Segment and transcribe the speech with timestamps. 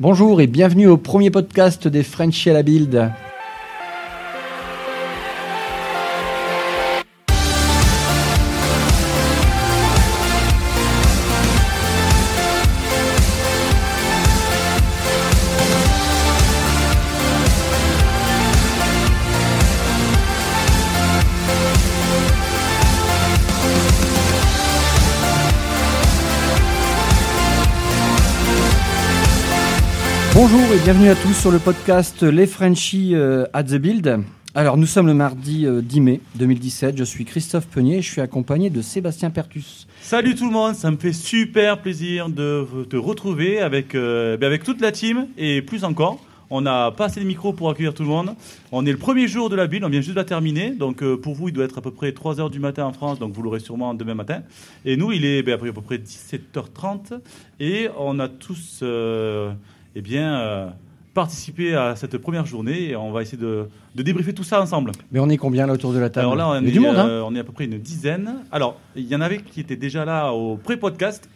[0.00, 3.12] Bonjour et bienvenue au premier podcast des Frenchies à la Build.
[30.84, 34.20] Bienvenue à tous sur le podcast Les Frenchies euh, at the Build.
[34.54, 38.12] Alors nous sommes le mardi euh, 10 mai 2017, je suis Christophe Peunier et je
[38.12, 39.86] suis accompagné de Sébastien Pertus.
[40.02, 44.46] Salut tout le monde, ça me fait super plaisir de te retrouver avec, euh, ben
[44.46, 46.20] avec toute la team et plus encore.
[46.50, 48.34] On n'a pas assez de micros pour accueillir tout le monde.
[48.70, 50.70] On est le premier jour de la build, on vient juste de la terminer.
[50.70, 53.18] Donc euh, pour vous, il doit être à peu près 3h du matin en France,
[53.18, 54.42] donc vous l'aurez sûrement demain matin.
[54.84, 57.20] Et nous, il est ben, à peu près 17h30
[57.58, 59.52] et on a tous euh,
[59.94, 60.68] eh bien, euh,
[61.14, 64.92] participé à cette première journée et on va essayer de, de débriefer tout ça ensemble.
[65.12, 66.68] Mais on est combien là autour de la table Alors là, on Il y a
[66.68, 68.36] est, du monde, hein euh, on est à peu près une dizaine.
[68.50, 71.28] Alors, il y en avait qui étaient déjà là au pré-podcast.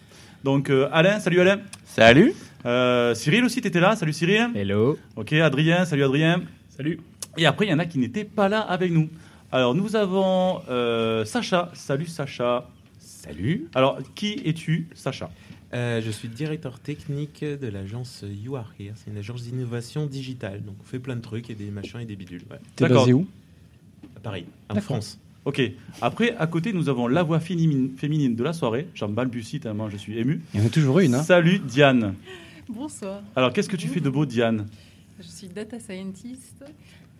[0.44, 1.60] Donc, euh, Alain, salut Alain.
[1.84, 2.34] Salut.
[2.66, 3.96] Euh, Cyril aussi, tu étais là.
[3.96, 4.50] Salut Cyril.
[4.54, 4.98] Hello.
[5.16, 6.42] Ok, Adrien, salut Adrien.
[6.76, 7.00] Salut.
[7.36, 9.08] Et après, il y en a qui n'étaient pas là avec nous.
[9.52, 11.70] Alors, nous avons euh, Sacha.
[11.74, 12.68] Salut Sacha.
[12.98, 13.68] Salut.
[13.74, 15.30] Alors, qui es-tu, Sacha?
[15.74, 18.94] Euh, je suis directeur technique de l'agence You Are Here.
[18.96, 20.62] C'est une agence d'innovation digitale.
[20.62, 22.42] Donc, on fait plein de trucs et des machins et des bidules.
[22.50, 22.58] Ouais.
[22.76, 23.02] T'es D'accord.
[23.02, 23.26] basé où?
[24.16, 24.80] À Paris, en.
[24.80, 25.18] France.
[25.44, 25.60] Ok.
[26.00, 28.88] Après, à côté, nous avons la voix féminine, de la soirée.
[28.94, 30.42] J'en balbutie tellement je suis ému.
[30.54, 31.14] Il y en a toujours une.
[31.14, 32.14] Hein Salut Diane.
[32.68, 34.66] Bonsoir, Alors, qu'est-ce que tu fais de beau, Diane?
[35.18, 36.62] Je suis data scientist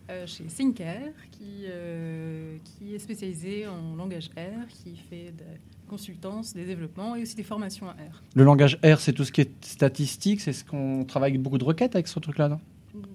[0.09, 5.43] euh, chez Thinker, qui, euh, qui est spécialisé en langage R, qui fait de
[5.89, 8.21] consultance, des développements et aussi des formations à R.
[8.35, 11.57] Le langage R, c'est tout ce qui est statistique, c'est ce qu'on travaille avec beaucoup
[11.57, 12.59] de requêtes avec ce truc-là, non?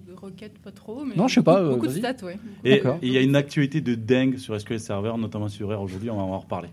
[0.07, 2.37] De requêtes, pas trop, mais Non, je sais pas, beaucoup, euh, beaucoup de stats, ouais.
[2.63, 6.09] Et il y a une actualité de dingue sur SQL Server, notamment sur R aujourd'hui,
[6.09, 6.69] on va en reparler.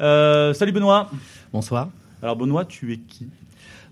[0.00, 1.10] Euh, salut Benoît.
[1.52, 1.90] Bonsoir.
[2.22, 3.26] Alors Benoît, tu es qui?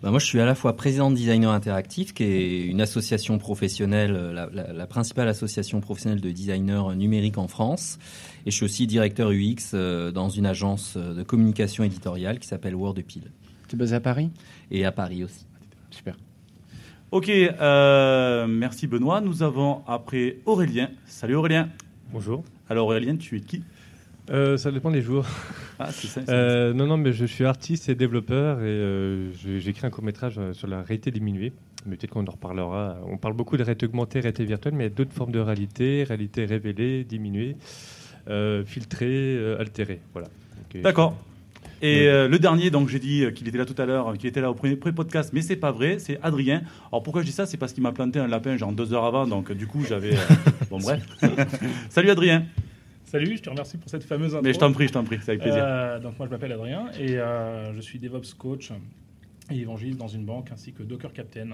[0.05, 3.39] Bah, moi, je suis à la fois président de Designer Interactif, qui est une association
[3.39, 7.99] professionnelle, euh, la, la- la principale association professionnelle de designers numériques en France.
[8.45, 12.47] Et je suis aussi directeur UX euh, dans une agence euh, de communication éditoriale qui
[12.47, 13.23] s'appelle Wordpil.
[13.67, 14.29] T'es basé à Paris?
[14.71, 15.47] Et à Paris aussi.
[15.91, 16.19] Super.
[17.11, 19.23] Ok, euh, merci Benoît.
[19.23, 20.91] Nous avons après Aurélien.
[21.07, 21.71] Salut Aurélien.
[22.13, 22.45] Bonjour.
[22.69, 23.63] Alors Aurélien, tu es qui?
[24.31, 25.27] Euh, ça dépend des jours.
[25.77, 26.21] Ah, ça.
[26.29, 30.05] Euh, non, non, mais je suis artiste et développeur et euh, j'ai écrit un court
[30.05, 31.53] métrage sur la réalité diminuée.
[31.85, 32.97] Mais peut-être qu'on en reparlera.
[33.09, 35.41] On parle beaucoup de réalité augmentée, réalité virtuelle, mais il y a d'autres formes de
[35.41, 37.57] réalité, réalité révélée, diminuée,
[38.29, 40.01] euh, filtrée, euh, altérée.
[40.13, 40.29] Voilà.
[40.77, 41.17] Euh, D'accord.
[41.83, 44.15] Et euh, le dernier, donc j'ai dit euh, qu'il était là tout à l'heure, euh,
[44.15, 46.63] qu'il était là au premier pré-podcast, mais c'est pas vrai, c'est Adrien.
[46.93, 47.47] Alors pourquoi je dis ça?
[47.47, 49.83] C'est parce qu'il m'a planté un lapin genre deux heures avant, donc euh, du coup
[49.87, 50.15] j'avais.
[50.15, 50.35] euh,
[50.71, 51.03] bon bref.
[51.91, 52.45] Salut Adrien.
[53.15, 54.43] Salut, je te remercie pour cette fameuse intro.
[54.43, 55.63] Mais je t'en prie, je t'en prie, c'est avec plaisir.
[55.65, 58.73] Euh, donc moi je m'appelle Adrien et euh, je suis DevOps coach
[59.53, 61.51] et évangéliste dans une banque ainsi que Docker Captain.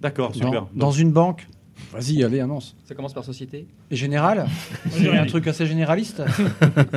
[0.00, 0.52] D'accord, super.
[0.52, 1.48] Dans, dans une banque
[1.92, 2.76] Vas-y, allez, annonce.
[2.84, 4.46] Ça commence par société Et général
[4.96, 6.22] j'ai C'est un truc assez généraliste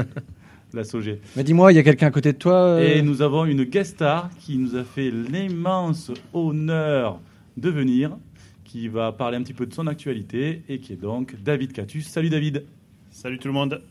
[0.74, 1.18] La SOG.
[1.36, 3.64] Mais dis-moi, il y a quelqu'un à côté de toi euh, Et nous avons une
[3.64, 7.20] guest star qui nous a fait l'immense honneur
[7.58, 8.16] de venir,
[8.64, 12.06] qui va parler un petit peu de son actualité et qui est donc David Catus.
[12.06, 12.64] Salut David.
[13.10, 13.82] Salut tout le monde.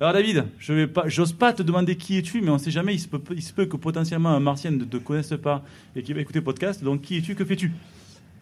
[0.00, 2.94] Alors David, je vais pas, j'ose pas te demander qui es-tu, mais on sait jamais,
[2.94, 5.62] il se peut, il se peut que potentiellement un martien ne te connaisse pas
[5.94, 6.82] et qu'il va écouter le podcast.
[6.82, 7.70] Donc qui es-tu, que fais-tu?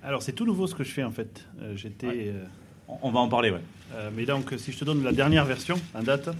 [0.03, 1.44] Alors c'est tout nouveau ce que je fais en fait.
[1.60, 2.33] Euh, J'étais, Ouais.
[2.34, 2.44] euh,
[3.03, 3.60] On- va en parler, ouais.
[3.94, 6.31] euh, mais donc si je te donne la dernière version, en date,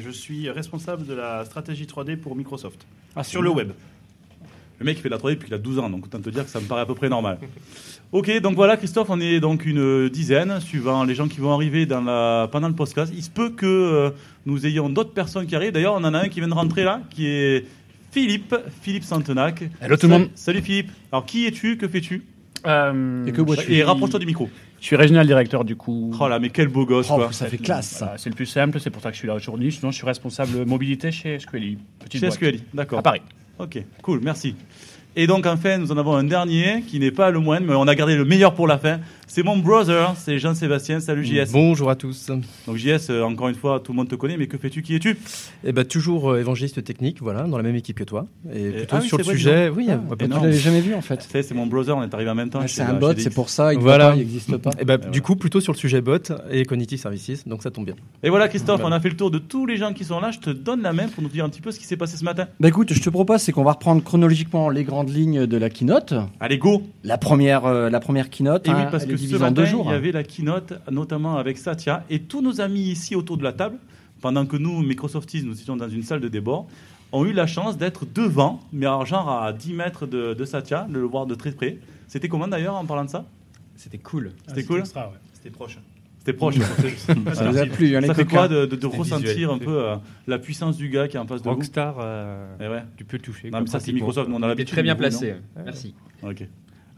[0.00, 3.72] je suis responsable de la stratégie 3D pour Microsoft Ah, sur le web.
[4.80, 6.30] Le mec il fait de la 3D depuis qu'il a 12 ans, donc autant te
[6.30, 7.38] dire que ça me paraît à peu près normal.
[8.12, 11.84] ok, donc voilà Christophe, on est donc une dizaine, suivant les gens qui vont arriver
[11.84, 13.12] dans la, pendant le podcast.
[13.14, 14.10] Il se peut que euh,
[14.46, 15.72] nous ayons d'autres personnes qui arrivent.
[15.72, 17.66] D'ailleurs, on en a un qui vient de rentrer là, qui est
[18.12, 19.64] Philippe, Philippe Santenac.
[19.80, 20.30] Hello tout le monde.
[20.34, 20.90] Salut Philippe.
[21.10, 22.22] Alors qui es-tu, que fais-tu?
[22.66, 23.72] Euh, Et que bois-tu?
[23.72, 24.48] Et rapproche-toi du micro.
[24.80, 26.14] Je suis régional directeur du coup.
[26.20, 27.32] Oh là, mais quel beau gosse Oh, quoi.
[27.32, 28.04] ça fait classe ça.
[28.06, 29.72] Voilà, c'est le plus simple, c'est pour ça que je suis là aujourd'hui.
[29.72, 31.78] Sinon, je suis responsable mobilité chez SQLI.
[31.98, 32.34] Petite Chez boîte.
[32.38, 33.00] SQLI, d'accord.
[33.00, 33.22] À Paris.
[33.58, 34.54] Ok, cool, merci.
[35.16, 37.88] Et donc enfin, nous en avons un dernier qui n'est pas le moindre, mais on
[37.88, 39.00] a gardé le meilleur pour la fin.
[39.30, 41.00] C'est mon brother, c'est Jean-Sébastien.
[41.00, 41.52] Salut JS.
[41.52, 42.28] Bonjour à tous.
[42.66, 44.94] Donc JS, euh, encore une fois, tout le monde te connaît, mais que fais-tu Qui
[44.94, 45.18] es-tu?
[45.64, 48.26] Eh ben toujours euh, évangéliste technique, voilà, dans la même équipe que toi.
[48.50, 50.40] Et, plutôt ah oui, sur le c'est vrai, sujet, oui, Ah, énorme.
[50.40, 51.18] Tu l'avais jamais vu en fait.
[51.18, 52.62] Tu sais, c'est mon brother, on est arrivé en même temps.
[52.62, 54.16] Chez c'est un bot, c'est pour ça, il Voilà.
[54.16, 54.70] n'existe pas.
[54.80, 55.10] Eh ben, voilà.
[55.12, 57.96] Du coup, plutôt sur le sujet bot et cognitive services, donc ça tombe bien.
[58.22, 58.96] Et voilà Christophe, Voilà.
[58.96, 60.30] on a fait le tour de tous les gens qui sont là.
[60.30, 62.16] Je te donne la main pour nous dire un petit peu ce qui s'est passé
[62.16, 62.46] ce matin.
[62.60, 65.68] Bah écoute, je te propose, c'est qu'on va reprendre chronologiquement les grandes lignes de la
[65.68, 66.14] keynote.
[66.40, 69.64] Allez, go La première, euh, la première keynote, Et oui, hein, parce que en deux
[69.66, 69.84] jours.
[69.88, 73.44] il y avait la keynote, notamment avec Satya et tous nos amis ici autour de
[73.44, 73.76] la table,
[74.20, 76.64] pendant que nous, Microsofties, nous étions dans une salle de débat,
[77.12, 80.86] ont eu la chance d'être devant, mais alors genre à 10 mètres de, de Satya,
[80.88, 81.78] de le voir de très près.
[82.06, 83.24] C'était comment d'ailleurs en parlant de ça?
[83.76, 84.32] C'était cool.
[84.34, 85.14] Ah, C'était cool extra, ouais.
[85.34, 85.78] C'était proche.
[86.18, 86.56] C'était proche.
[87.34, 89.50] Ça vous a plu, hein, Ça fait quoi de, de- de C'était ressentir visuel.
[89.50, 91.54] un peu euh, la puissance du gars qui est en face de vous?
[91.54, 92.82] Rockstar, euh, Eh ouais.
[92.96, 93.46] tu peux toucher.
[93.46, 93.92] Non, quoi, mais ça, c'est.
[93.92, 94.72] Microsoft, nous, on a l'habitude.
[94.72, 95.34] très bien vous, placé.
[95.64, 95.94] Merci.
[96.22, 96.44] Ok.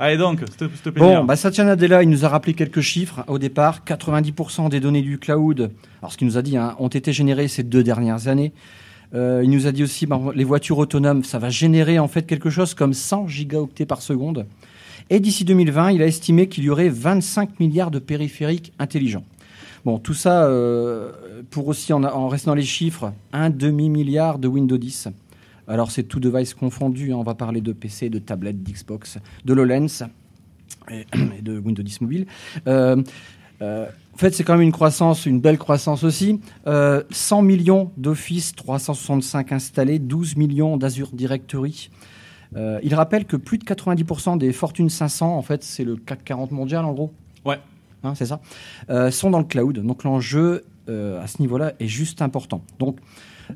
[0.03, 1.01] Allez donc, s'il te- plaît.
[1.01, 3.85] Bon, bah Satya Nadella, il nous a rappelé quelques chiffres au départ.
[3.85, 5.71] 90% des données du cloud,
[6.01, 8.53] alors ce qu'il nous a dit, hein, ont été générées ces deux dernières années.
[9.15, 12.23] Euh, il nous a dit aussi, bah, les voitures autonomes, ça va générer en fait
[12.27, 14.47] quelque chose comme 100 gigaoctets par seconde.
[15.11, 19.25] Et d'ici 2020, il a estimé qu'il y aurait 25 milliards de périphériques intelligents.
[19.85, 21.11] Bon, tout ça euh,
[21.51, 25.09] pour aussi, en, en restant les chiffres, un demi-milliard de Windows 10.
[25.71, 29.55] Alors c'est tout device confondu, hein, on va parler de PC, de tablettes, d'Xbox, de
[29.55, 30.09] l'HoloLens
[30.91, 31.07] et,
[31.39, 32.27] et de Windows 10 mobile.
[32.67, 33.01] Euh,
[33.63, 36.41] euh, en fait, c'est quand même une croissance, une belle croissance aussi.
[36.67, 41.91] Euh, 100 millions d'Office 365 installés, 12 millions d'Azure Directory.
[42.57, 46.25] Euh, il rappelle que plus de 90% des Fortune 500, en fait, c'est le CAC
[46.25, 47.13] 40 mondial en gros.
[47.45, 47.61] Ouais.
[48.03, 48.41] Hein, c'est ça.
[48.89, 49.79] Euh, sont dans le cloud.
[49.79, 52.63] Donc l'enjeu euh, à ce niveau-là est juste important.
[52.79, 53.03] Donc euh,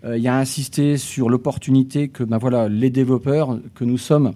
[0.05, 4.33] il y a insisté sur l'opportunité que ben voilà, les développeurs que nous sommes,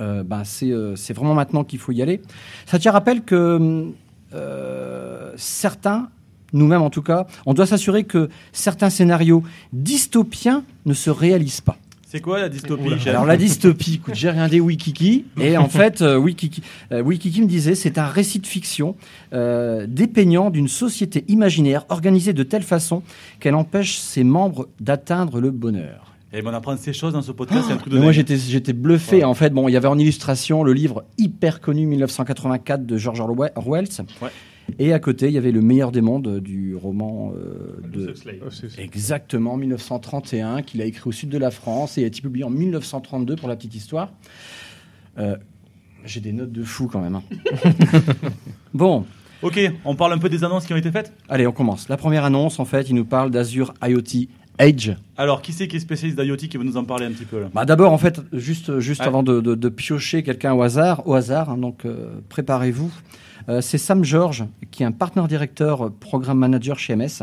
[0.00, 2.22] euh, ben, c'est euh, c'est vraiment maintenant qu'il faut y aller.
[2.66, 3.92] Ça te rappelle que
[4.32, 6.08] euh, certains,
[6.52, 9.42] nous-mêmes en tout cas, on doit s'assurer que certains scénarios
[9.72, 11.76] dystopiens ne se réalisent pas.
[12.10, 16.16] C'est quoi la dystopie Alors la dystopie, écoute, j'ai regardé Wikiki et en fait euh,
[16.16, 16.60] Wikiki,
[16.90, 18.96] euh, Wikiki me disait c'est un récit de fiction
[19.32, 23.04] euh, dépeignant d'une société imaginaire organisée de telle façon
[23.38, 26.12] qu'elle empêche ses membres d'atteindre le bonheur.
[26.32, 28.36] Et ben on apprend ces choses dans ce podcast, c'est un truc de moi j'étais
[28.36, 29.24] j'étais bluffé Ouais.
[29.24, 29.50] en fait.
[29.50, 33.52] Bon, il y avait en illustration le livre hyper connu 1984 de George Orwell.
[34.20, 34.30] Ouais.
[34.78, 38.14] Et à côté, il y avait le meilleur des mondes du roman euh, de.
[38.44, 42.44] Oh, Exactement, 1931, qu'il a écrit au sud de la France et a été publié
[42.44, 44.10] en 1932 pour la petite histoire.
[45.18, 45.36] Euh,
[46.04, 47.16] J'ai des notes de fou quand même.
[47.16, 47.22] hein.
[48.74, 49.04] bon,
[49.42, 51.12] Ok, on parle un peu des annonces qui ont été faites?
[51.28, 51.88] Allez, on commence.
[51.88, 54.26] La première annonce, en fait, il nous parle d'Azure IoT
[54.58, 54.90] Edge.
[55.16, 57.40] Alors, qui c'est qui est spécialiste d'IoT qui va nous en parler un petit peu
[57.40, 57.48] là?
[57.54, 59.06] Bah, D'abord, en fait, juste, juste Ouais.
[59.06, 62.92] avant de, de- de piocher quelqu'un au hasard, au hasard hein, donc euh, préparez-vous.
[63.48, 67.22] Euh, C'est Sam George, qui est un partenaire directeur, euh, programme manager chez MS,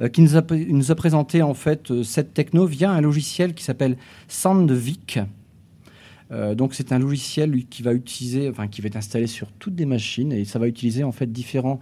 [0.00, 3.96] euh, qui nous a, présenté en fait cette techno via un logiciel qui s'appelle
[4.28, 5.20] Sandvik.
[6.56, 9.84] Donc c'est un logiciel qui va utiliser, enfin qui va être installé sur toutes des
[9.84, 11.80] machines et ça va utiliser en fait différents,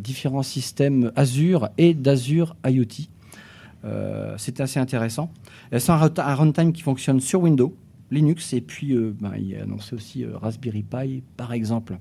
[0.00, 3.08] différents systèmes Azure et d'Azure IoT.
[4.36, 5.32] C'est assez intéressant.
[5.72, 7.74] C'est un, run- un runtime qui fonctionne sur Windows,
[8.10, 11.96] Linux et puis ben, il a annoncé aussi Raspberry Pi par exemple.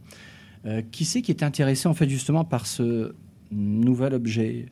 [0.68, 3.16] Euh, qui c'est qui est intéressé en fait justement par ce
[3.52, 4.66] nouvel objet?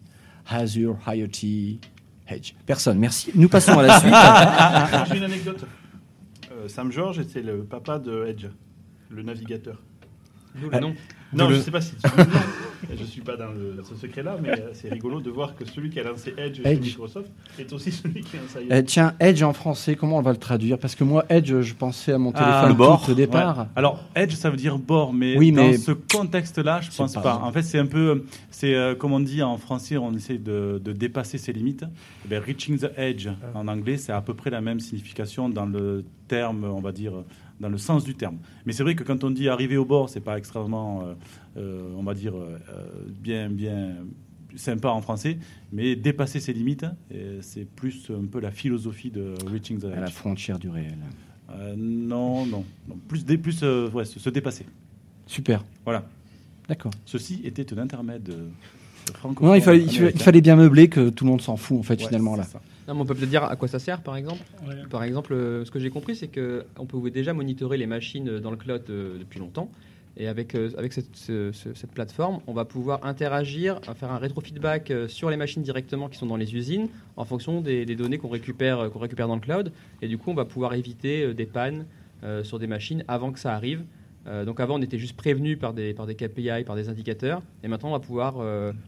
[0.48, 1.80] Azure IoT
[2.28, 3.00] Edge Personne.
[3.00, 3.32] Merci.
[3.36, 4.14] Nous passons à la suite.
[5.10, 5.66] J'ai une anecdote.
[6.52, 8.46] Euh, Sam George était le papa de Edge,
[9.10, 9.82] le navigateur.
[10.56, 10.96] D'où Ah, le nom?
[11.36, 12.26] Non, De je le- sais pas si tu le.
[12.98, 15.90] Je suis pas dans le- ce secret-là, mais euh, c'est rigolo de voir que celui
[15.90, 16.82] qui a lancé Edge, chez Edge.
[16.82, 17.30] Microsoft
[17.60, 18.68] est aussi celui qui a lancé.
[18.72, 20.78] Euh, tiens, Edge en français, comment on va le traduire?
[20.78, 23.04] Parce que moi, Edge, je pensais à mon Ah, téléphone le bord.
[23.06, 23.58] tout au départ.
[23.60, 23.66] Ouais.
[23.76, 27.14] Alors, Edge, ça veut dire bord, mais Oui, dans mais- ce contexte-là, je C'est pense
[27.16, 27.42] pas.
[27.44, 30.80] En fait, c'est un peu, c'est euh, comme on dit en français, on essaie de,
[30.84, 31.86] de dépasser ses limites.
[32.26, 33.58] Eh bien, reaching the edge Ah.
[33.60, 37.14] en anglais, c'est à peu près la même signification dans le terme, on va dire,
[37.60, 38.38] dans le sens du terme.
[38.66, 41.14] Mais c'est vrai que quand on dit arriver au bord, c'est pas extrêmement, euh,
[41.58, 42.58] euh, on va dire, euh,
[43.20, 43.96] bien, bien
[44.56, 45.38] sympa en français,
[45.74, 46.86] mais dépasser ses limites,
[47.42, 50.14] c'est plus un peu la philosophie de reaching the À la edge.
[50.14, 50.98] frontière du réel.
[51.52, 52.98] Euh, non, non, non.
[53.08, 54.66] plus, dé- plus euh, ouais, se, se dépasser.
[55.28, 55.64] Super.
[55.84, 56.06] Voilà.
[56.68, 56.92] D'accord.
[57.06, 58.48] Ceci était un intermède euh.
[59.40, 62.00] Non, il fallait, il fallait- bien meubler que tout le monde s'en fout en fait
[62.02, 62.44] Ouais, finalement là.
[62.44, 62.60] ça.
[62.88, 64.42] Non, mais on peut peut-être dire à quoi ça sert, par exemple.
[64.68, 64.76] Ouais.
[64.90, 68.40] Par exemple, euh, ce que j'ai compris, c'est qu'on pouvait déjà monitorer les machines euh,
[68.40, 69.70] dans le cloud euh, depuis longtemps.
[70.18, 74.18] Et avec, euh, avec cette, ce- ce- cette plateforme, on va pouvoir interagir, faire un
[74.18, 76.88] rétrofeedback sur les machines directement qui sont dans les usines
[77.18, 79.72] en fonction des, des données qu'on récupère, qu'on récupère dans le cloud.
[80.02, 81.86] Et du coup, on va pouvoir éviter des pannes
[82.44, 83.84] sur des machines avant que ça arrive.
[84.46, 87.42] Donc avant, on était juste prévenu par des, par des KPI, par des indicateurs.
[87.64, 88.36] Et maintenant, on va pouvoir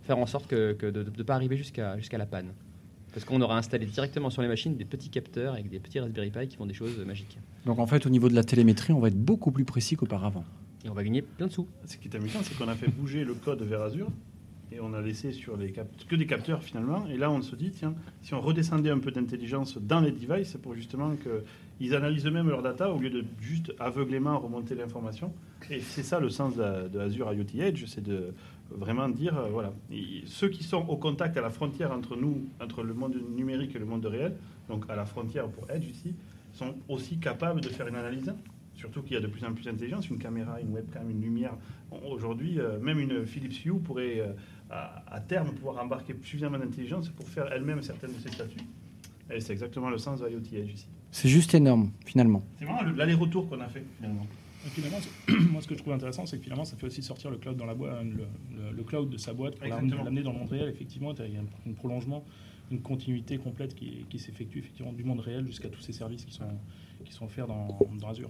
[0.05, 2.53] faire en sorte que, que de ne pas arriver jusqu'à jusqu'à la panne.
[3.17, 6.29] Parce qu'on aura installé directement sur les machines des petits capteurs avec des petits Raspberry
[6.29, 7.39] Pi qui font des choses magiques.
[7.65, 10.45] Donc en fait au niveau de la télémétrie, on va être beaucoup plus précis qu'auparavant.
[10.85, 11.65] Et on va gagner plein de sous.
[11.87, 14.11] Ce qui est amusant, c'est qu'on a fait bouger le code vers Azure
[14.71, 15.73] et on a laissé sur les
[16.07, 17.07] que des capteurs finalement.
[17.07, 20.55] Et là, on se dit, tiens, si on redescendait un peu d'intelligence dans les devices
[20.61, 21.15] pour justement
[21.79, 25.33] ils analysent eux-mêmes leur data au lieu de juste aveuglément remonter l'information.
[25.71, 28.33] Et c'est ça le sens de, de Azure IoT Edge, c'est de
[28.71, 32.47] vraiment dire, euh, voilà, Et ceux qui sont au contact à la frontière entre nous,
[32.61, 34.35] entre le monde numérique et le monde réel,
[34.69, 36.13] donc à la frontière pour Edge ici,
[36.53, 38.33] sont aussi capables de faire une analyse.
[38.75, 41.53] Surtout qu'il y a de plus en plus d'intelligence, une caméra, une webcam, une lumière.
[42.07, 44.33] Aujourd'hui, euh, même une Philips Hue pourrait, euh,
[44.69, 48.59] à, à terme, pouvoir embarquer suffisamment d'intelligence pour faire elle-même certaines de ses statuts.
[49.33, 50.87] Et c'est exactement le sens de IoT Edge ici.
[51.11, 52.43] C'est juste énorme, finalement.
[52.59, 54.27] C'est vraiment le- l'aller-retour qu'on a fait, finalement.
[54.65, 54.99] Et finalement,
[55.51, 57.55] moi, ce que je trouve intéressant, c'est que finalement, ça fait aussi sortir le cloud
[57.57, 58.09] dans la boîte, le,
[58.55, 59.67] le- le cloud de sa boîte pour
[60.03, 60.69] l'amener dans le monde réel.
[60.69, 62.25] Effectivement, il y a un, un prolongement,
[62.71, 66.33] une continuité complète qui, qui s'effectue effectivement du monde réel jusqu'à tous ces services qui
[66.33, 66.43] sont,
[67.05, 67.67] qui sont offerts dans,
[67.99, 68.29] dans Azure.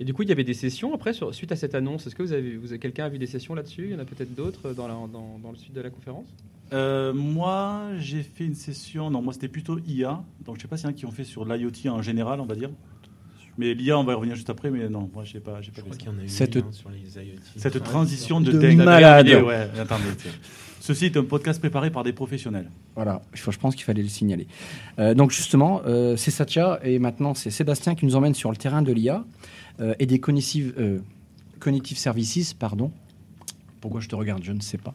[0.00, 2.06] Et du coup, il y avait des sessions après, sur- suite à cette annonce.
[2.06, 3.84] Est-ce que vous avez, vous avez- quelqu'un a vu des sessions là-dessus?
[3.84, 6.26] Il y en a peut-être d'autres dans, la- dans, dans le suite de la conférence?
[6.72, 9.10] Euh, moi, j'ai fait une session.
[9.10, 10.24] Non, moi, c'était plutôt IA.
[10.44, 12.40] Donc, je sais pas s'il y en a qui ont fait sur l'IoT en général,
[12.40, 12.70] on va dire.
[13.58, 14.70] Mais l'IA, on va y revenir juste après.
[14.70, 16.54] Mais non, moi, j'ai pas, j'ai pas Je crois qu'il y en a eu Cette-
[16.56, 17.38] une, hein, sur les IoT.
[17.56, 18.78] Cette transition de, De dingue.
[18.78, 19.28] malade.
[19.28, 19.68] ouais,
[20.18, 20.32] tiens.
[20.80, 22.68] Ceci est un podcast préparé par des professionnels.
[22.94, 24.46] Voilà, je je pense qu'il fallait le signaler.
[24.98, 28.56] Euh, donc justement, euh, c'est Satya et maintenant c'est Sébastien qui nous emmène sur le
[28.58, 29.24] terrain de l'IA
[29.80, 30.98] euh, et des cognitive, euh,
[31.58, 32.90] cognitive services, pardon.
[33.80, 34.92] Pourquoi je te regarde, je ne sais pas.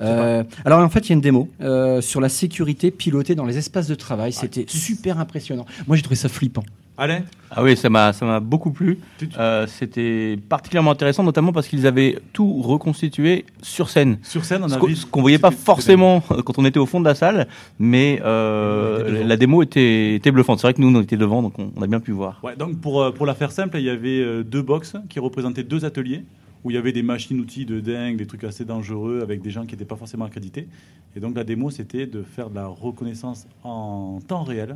[0.00, 3.44] Euh, alors en fait, il y a une démo euh, sur la sécurité pilotée dans
[3.44, 4.32] les espaces de travail.
[4.32, 5.66] C'était super impressionnant.
[5.86, 6.64] Moi, j'ai trouvé ça flippant.
[7.00, 8.98] Alain Ah oui, ça m'a ça m'a beaucoup plu.
[9.38, 14.18] Euh, C'était particulièrement intéressant, notamment parce qu'ils avaient tout reconstitué sur scène.
[14.24, 14.96] Sur scène, on a qu'on vu.
[14.96, 17.46] ce qu'on voyait pas forcément euh, quand on était au fond de la salle,
[17.78, 20.58] mais euh, la démo était, était bluffante.
[20.58, 22.40] C'est vrai que nous, on était devant, donc on, on a bien pu voir.
[22.42, 25.84] Ouais, donc pour, pour la faire simple, il y avait deux box qui représentaient deux
[25.84, 26.24] ateliers
[26.64, 29.66] où il y avait des machines-outils de dingue, des trucs assez dangereux avec des gens
[29.66, 30.68] qui n'étaient pas forcément accrédités.
[31.16, 34.74] Et donc la démo, c'était de faire de la reconnaissance en temps réel.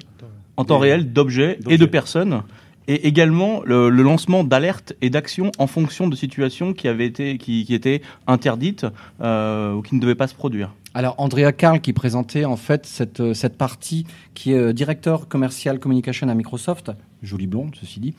[0.56, 2.42] En temps réel, d'objets et de personnes.
[2.88, 7.38] Et également le, le lancement d'alertes et d'actions en fonction de situations qui avaient été
[7.38, 8.86] qui, qui étaient interdites
[9.20, 10.74] euh, ou qui ne devaient pas se produire.
[10.92, 15.78] Alors Andrea Karl qui présentait en fait cette, cette partie qui est euh, directeur commercial
[15.78, 16.90] communication à Microsoft,
[17.22, 18.14] jolie blonde ceci dit.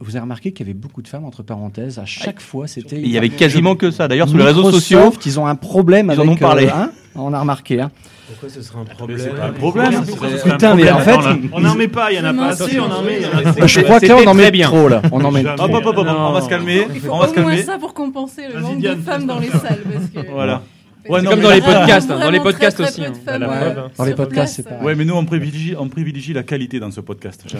[0.00, 1.98] Vous avez remarqué qu'il y avait beaucoup de femmes entre parenthèses.
[1.98, 3.00] À chaque fois, c'était.
[3.00, 4.06] Il y avait quasiment que ça.
[4.08, 6.68] D'ailleurs, sur les réseaux sociaux, ils ont un problème Ils en ont parlé.
[6.68, 7.80] hein, on a remarqué.
[7.80, 7.90] Hein.
[8.28, 10.04] Pourquoi ce serait un problème c'est pas un problème.
[10.44, 11.16] Putain, mais en fait,
[11.52, 13.20] on n'en met pas, il y en a pas assez, on en met,
[13.58, 15.00] Bah, je crois que là, on en met trop là.
[15.12, 15.46] On en met.
[15.46, 16.86] Hop, hop, hop, on va se calmer.
[16.94, 17.62] Il faut On va se au moins calmer.
[17.62, 19.82] ça pour compenser le manque de femmes dans les salles.
[20.30, 20.62] Voilà.
[21.08, 23.04] Ouais, non, comme mais dans les podcasts, hein, dans les podcasts aussi.
[23.04, 23.12] hein.
[23.26, 23.88] hein.
[23.96, 24.84] Dans les podcasts, c'est pareil.
[24.84, 27.44] Ouais, mais nous, on privilégie, on privilégie la qualité dans ce podcast.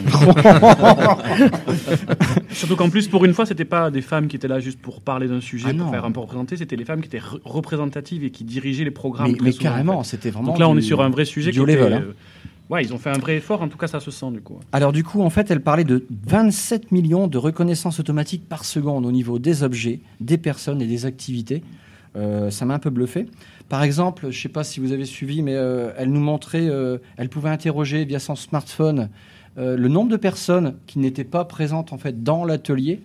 [2.51, 5.01] Surtout qu'en plus, pour une fois, c'était pas des femmes qui étaient là juste pour
[5.01, 5.85] parler d'un sujet, Ah non.
[5.85, 8.85] pour faire un peu représenter, c'était les femmes qui étaient re- représentatives et qui dirigeaient
[8.85, 9.33] les programmes.
[9.33, 10.11] Mais, très mais souvent, en carrément, fait.
[10.11, 10.49] c'était vraiment.
[10.49, 12.03] Donc là, on du- est sur un vrai sujet qui était, level, hein.
[12.07, 12.13] euh,
[12.71, 14.61] Ouais, ils ont fait un vrai effort, en tout cas, ça se sent du coup.
[14.73, 19.07] Alors du coup, en fait, elle parlait de 27 millions de reconnaissances automatiques par seconde
[19.07, 21.63] au niveau des objets, des personnes et des activités.
[22.17, 23.27] Euh, ça m'a un peu bluffé.
[23.69, 26.69] Par exemple, je ne sais pas si vous avez suivi, mais euh, elle nous montrait,
[26.69, 29.09] euh, elle pouvait interroger via son smartphone
[29.61, 33.01] le nombre de personnes qui n'étaient pas présentes en fait dans l'atelier.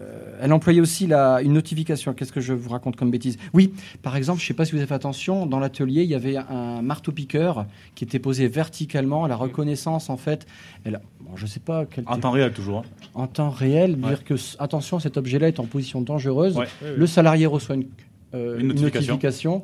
[0.00, 2.14] Euh, le- elle employait aussi la, une notification.
[2.14, 3.36] Qu'est-ce que je vous raconte comme bêtise?
[3.52, 6.08] Oui, par exemple, je ne sais pas si vous avez fait attention, dans l'atelier, il
[6.08, 9.26] y avait un marteau-piqueur qui était posé verticalement.
[9.26, 10.46] La reconnaissance, en fait,
[10.84, 12.78] elle, a- bon, je ne sais pas quel En temps réel, toujours.
[12.80, 13.06] hein.
[13.14, 14.08] en temps réel, Ouais.
[14.08, 16.56] dire que attention, cet objet-là est en position dangereuse.
[16.56, 16.66] Ouais.
[16.96, 17.86] Le salarié reçoit une,
[18.34, 19.62] euh, Une une notification.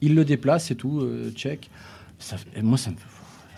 [0.00, 1.70] il le déplace, c'est tout, euh, check.
[2.18, 2.96] Ça, moi, ça me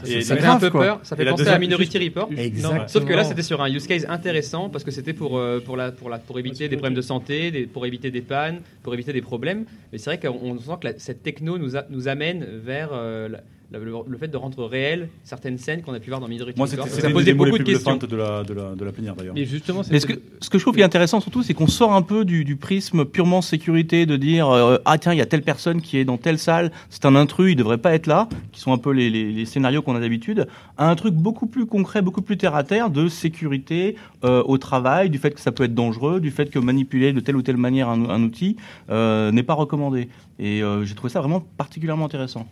[0.06, 0.84] Et Ça fait un peu quoi.
[0.84, 1.00] peur.
[1.02, 2.28] Ça fait la penser deuxième- à Minority Report.
[2.36, 2.88] Exactement.
[2.88, 5.76] Sauf que là, c'était sur un use case intéressant parce que c'était pour, euh, pour,
[5.76, 8.94] la, pour, la, pour éviter des problèmes de santé, des- pour éviter des pannes, pour
[8.94, 9.64] éviter des problèmes.
[9.92, 12.90] Mais c'est vrai qu'on on sent que la- cette techno nous, a- nous amène vers
[12.92, 13.40] euh, la-
[13.70, 16.88] le, le fait de rendre réel certaines scènes qu'on a pu voir dans Moi, c'était
[16.88, 17.96] Ça posait beaucoup de questions.
[17.96, 19.34] de la, de la, de la plénière, d'ailleurs.
[19.34, 21.66] Mais justement, Mais ce que, ce que je trouve qui est intéressant surtout, c'est qu'on
[21.66, 25.20] sort un peu du, du prisme purement sécurité, de dire euh, ah tiens il y
[25.22, 28.06] a telle personne qui est dans telle salle, c'est un intrus, il devrait pas être
[28.06, 30.46] là, qui sont un peu les, les- les scénarios qu'on a d'habitude,
[30.78, 34.56] à un truc beaucoup plus concret, beaucoup plus terre à terre de sécurité euh, au
[34.58, 37.42] travail, du fait que ça peut être dangereux, du fait que manipuler de telle ou
[37.42, 38.56] telle manière un, un outil
[38.90, 40.08] euh, n'est pas recommandé.
[40.38, 42.46] Et euh, j'ai trouvé ça vraiment particulièrement intéressant.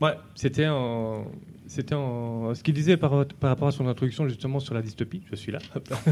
[0.00, 0.14] Ouais.
[0.34, 1.24] C'était en,
[1.66, 5.22] c'était en, ce qu'il disait par, par rapport à son introduction justement sur la dystopie.
[5.30, 5.58] Je suis là.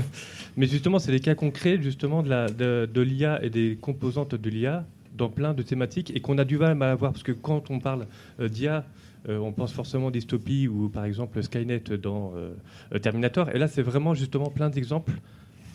[0.56, 4.50] Mais justement, c'est des cas concrets justement de la, de, l'IA et des composantes de
[4.50, 7.70] l'IA dans plein de thématiques et qu'on a du mal à avoir parce que quand
[7.70, 8.06] on parle
[8.40, 8.84] euh, d'IA,
[9.28, 13.48] euh, on pense forcément dystopie ou par exemple Skynet dans euh, Terminator.
[13.50, 15.12] Et là, c'est vraiment justement plein d'exemples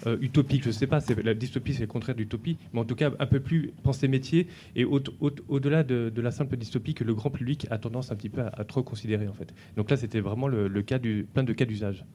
[0.07, 2.95] euh, utopique, je sais pas, c'est, la dystopie c'est le contraire d'utopie, mais en tout
[2.95, 6.93] cas un peu plus penser métier et au- au- au-delà de, de la simple dystopie
[6.93, 9.53] que le grand public a tendance un petit peu à, à trop considérer en fait.
[9.77, 12.05] Donc là c'était vraiment le, le cas du, plein de cas d'usage.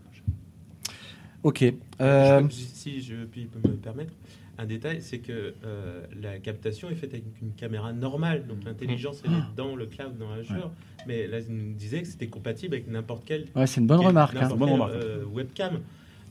[1.42, 1.60] Ok.
[1.60, 4.12] Je- Euh, si je puis me permettre,
[4.56, 9.20] un détail, c'est que euh, la captation est faite avec une caméra normale, donc l'intelligence
[9.24, 10.70] elle est dans le cloud, dans Azure.
[11.06, 13.46] Mais là, il nous disait que c'était compatible avec n'importe quel.
[13.56, 14.40] Ouais, c'est une bonne quel- remarque, hein.
[14.42, 14.94] n'importe Bonne quelle, remarque.
[14.94, 15.80] euh, webcam.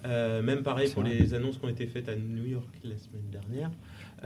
[0.05, 1.13] Euh, même pareil pour vrai.
[1.13, 3.71] les annonces qui ont été faites à New York la semaine dernière.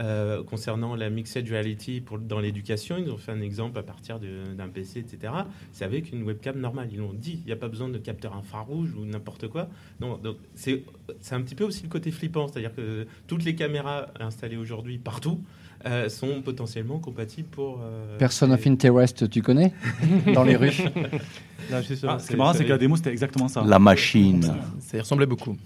[0.00, 4.20] euh, concernant la mixed reality pour, dans l'éducation, ils ont fait un exemple à partir
[4.20, 5.32] d'un PC, etc.
[5.72, 6.88] C'est avec une webcam normale.
[6.92, 9.68] Ils l'ont dit, il n'y a pas besoin de capteur infrarouge ou n'importe quoi.
[10.00, 10.84] Non, donc c'est
[11.20, 14.98] c'est un petit peu aussi le côté flippant, c'est-à-dire que toutes les caméras installées aujourd'hui
[14.98, 15.40] partout
[15.86, 17.80] euh, sont potentiellement compatibles pour.
[17.82, 19.72] euh, Person of Interest, tu connais
[20.34, 20.72] Dans les rues.
[21.72, 23.62] Ah, ce qui est marrant, c'est que la démo, c'était exactement ça.
[23.66, 24.42] La machine.
[24.80, 25.56] Ça y ressemblait beaucoup.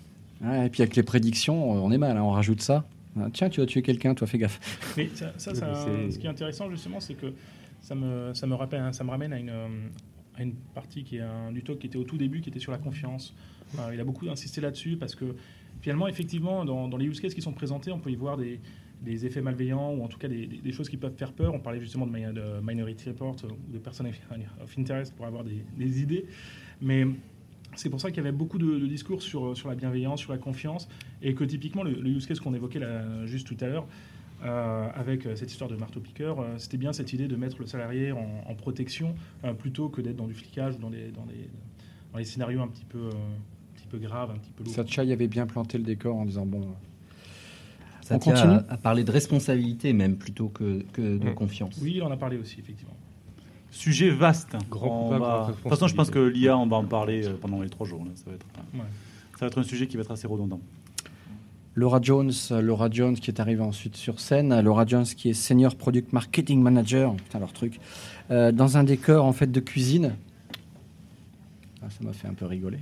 [0.41, 2.85] Ouais, et puis avec les prédictions, on est mal, hein, on rajoute ça.
[3.19, 4.59] Ah, Tiens, tu vas tuer quelqu'un, toi, fais gaffe.
[4.97, 5.77] Mais ça, ça, ça-
[6.11, 7.33] ce qui est intéressant justement, c'est que
[7.81, 9.69] ça me, ça me rappelle, ça me ramène à une, euh,
[10.37, 12.59] à une partie qui est un, du talk qui était au tout début, qui était
[12.59, 13.35] sur la confiance.
[13.79, 15.35] Euh, il a beaucoup insisté là-dessus parce que
[15.81, 18.59] finalement, effectivement, dans, dans les use cases qui sont présentés, on peut y voir des,
[19.03, 21.55] des effets malveillants ou en tout cas des, choses qui peuvent faire peur.
[21.55, 25.27] On parlait justement de, mi- de Minority Report euh, ou de Person of Interest pour
[25.27, 26.27] avoir des, idées.
[26.81, 27.05] Mais
[27.75, 30.89] c'est pour ça qu'il y avait beaucoup de, discours sur, la bienveillance, sur la confiance,
[31.21, 32.81] et que typiquement le, use case qu'on évoquait
[33.25, 33.87] juste tout à l'heure,
[34.45, 38.13] euh, avec euh, cette histoire de marteau-piqueur, c'était bien cette idée de mettre le salarié
[38.13, 39.15] en, protection
[39.59, 41.13] plutôt que d'être dans du flicage ou dans des,
[42.17, 44.75] des scénarios un petit peu, un petit peu graves, un petit peu lourds.
[44.75, 46.75] Satcha y avait bien planté le décor en disant bon.
[48.13, 51.79] Ça On tient continue à, à parler de responsabilité même plutôt que, que de confiance.
[51.83, 52.95] Oui, il en a parlé aussi, effectivement.
[53.71, 54.55] Sujet vaste.
[54.71, 57.63] Grand va- De toute façon, je pense que l'IA, on va en parler euh, pendant
[57.63, 58.05] les trois jours.
[58.05, 58.11] là.
[58.15, 58.81] Ça, va être, Ouais.
[59.33, 60.61] ça va être un sujet qui va être assez redondant.
[61.75, 64.61] Laura Jones, Laura Jones qui est arrivée ensuite sur scène.
[64.61, 67.81] Laura Jones qui est senior product marketing manager, putain leur truc,
[68.31, 70.15] euh, dans un décor en fait de cuisine.
[71.83, 72.79] Ah, ça m'a fait un peu rigoler.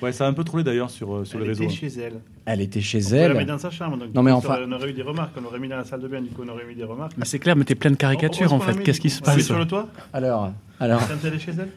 [0.00, 1.64] Ouais, ça a un peu trollé d'ailleurs sur, euh, sur Elle les réseaux.
[1.64, 2.20] était chez elle.
[2.44, 3.34] Elle était chez On la elle.
[3.34, 3.96] mettre dans sa chambre.
[3.98, 5.32] Donc Non, mais on enfin- aurait- on aurait eu des remarques.
[5.40, 7.12] On aurait mis dans la salle de bain, du coup, on aurait mis des remarques.
[7.16, 8.82] Mais c'est clair, mais t'es plein de caricatures en l'a fait.
[8.82, 11.68] Qu'est-ce qui se passe sur le toit Alors, alors Quand elle est chez elle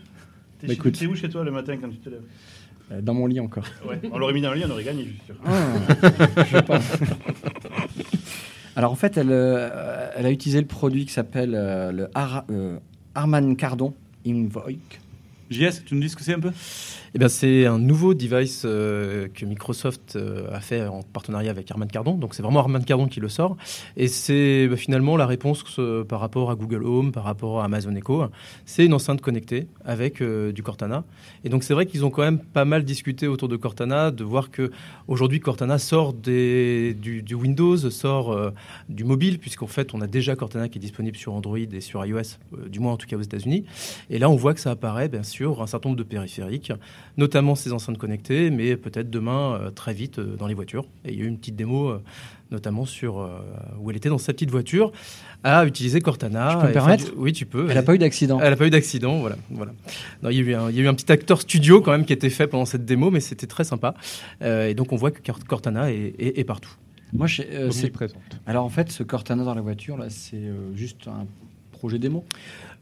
[0.59, 0.97] T'es Bah, chez- écoute.
[0.97, 2.21] T'es où chez toi le matin quand tu te lèves
[2.91, 3.65] euh, dans mon lit encore.
[3.87, 3.99] Ouais.
[4.11, 5.35] On l'aurait mis dans le lit, on aurait gagné, je suis sûr.
[5.45, 6.83] Ah, je pense.
[8.75, 12.43] Alors en fait, elle, euh, elle a utilisé le produit qui s'appelle euh, le Ar-
[12.51, 12.77] euh,
[13.13, 13.93] Harman Kardon
[14.27, 14.99] Invoic.
[15.49, 16.51] JS, tu nous dis ce que c'est un peu?
[17.17, 21.87] Eh c'est un nouveau device euh, que Microsoft euh, a fait en partenariat avec Harman
[21.87, 22.15] Kardon.
[22.15, 23.55] Donc, c'est vraiment Harman Kardon qui le sort.
[23.95, 27.65] Et c'est bah, finalement la réponse euh, par rapport à Google Home, par rapport à
[27.65, 28.25] Amazon Echo.
[28.65, 31.05] C'est une enceinte connectée avec du Cortana.
[31.45, 34.25] Et donc, c'est vrai qu'ils ont quand même pas mal discuté autour de Cortana, de
[34.25, 34.69] voir que
[35.07, 38.51] aujourd'hui Cortana sort du, du Windows, sort
[38.89, 42.05] du mobile, puisqu'en fait, on a déjà Cortana qui est disponible sur Android et sur
[42.05, 43.63] iOS, du moins en tout cas aux États-Unis.
[44.09, 46.73] Et là, on voit que ça apparaît, bien sûr, un certain nombre de périphériques,
[47.17, 50.85] notamment ces enceintes connectées, mais peut-être demain, euh, très vite, euh, dans les voitures.
[51.05, 52.01] Et il y a eu une petite démo, euh,
[52.51, 53.29] notamment sur euh,
[53.79, 54.91] où elle était dans sa petite voiture,
[55.43, 56.51] à utiliser Cortana.
[56.51, 57.67] Je peux me permettre du- Oui, tu peux.
[57.69, 58.39] Elle n'a pas eu d'accident.
[58.41, 59.35] Elle n'a pas eu d'accident, voilà.
[59.49, 59.73] voilà.
[60.23, 61.91] Non, il, y a eu un, il y a eu un petit acteur studio quand
[61.91, 63.93] même qui était fait pendant cette démo, mais c'était très sympa.
[64.41, 66.71] Euh, et donc on voit que Cort- Cortana est, est- est partout.
[67.13, 68.21] Moi, euh, c'est- Omniprésente.
[68.45, 71.25] alors en fait, ce Cortana dans la voiture là, c'est euh, juste un
[71.71, 72.25] projet démo.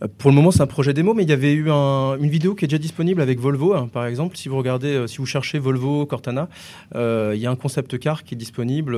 [0.02, 2.30] Euh, Pour le moment, c'est un projet démo, mais il y avait eu un- une
[2.30, 4.38] vidéo qui est déjà disponible avec Volvo, hein, par exemple.
[4.38, 6.50] Si vous regardez, euh, si vous cherchez Volvo Cortana,
[6.96, 8.98] euh, il y a un concept car qui est disponible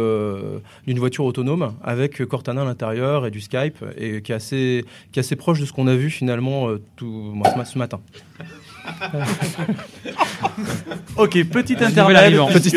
[0.87, 5.19] d'une voiture autonome avec Cortana à l'intérieur et du Skype, et qui est assez, qui
[5.19, 7.33] est assez proche de ce qu'on a vu finalement tout,
[7.65, 7.99] ce matin.
[11.17, 12.35] Ok, petit intermède.
[12.51, 12.75] Petit.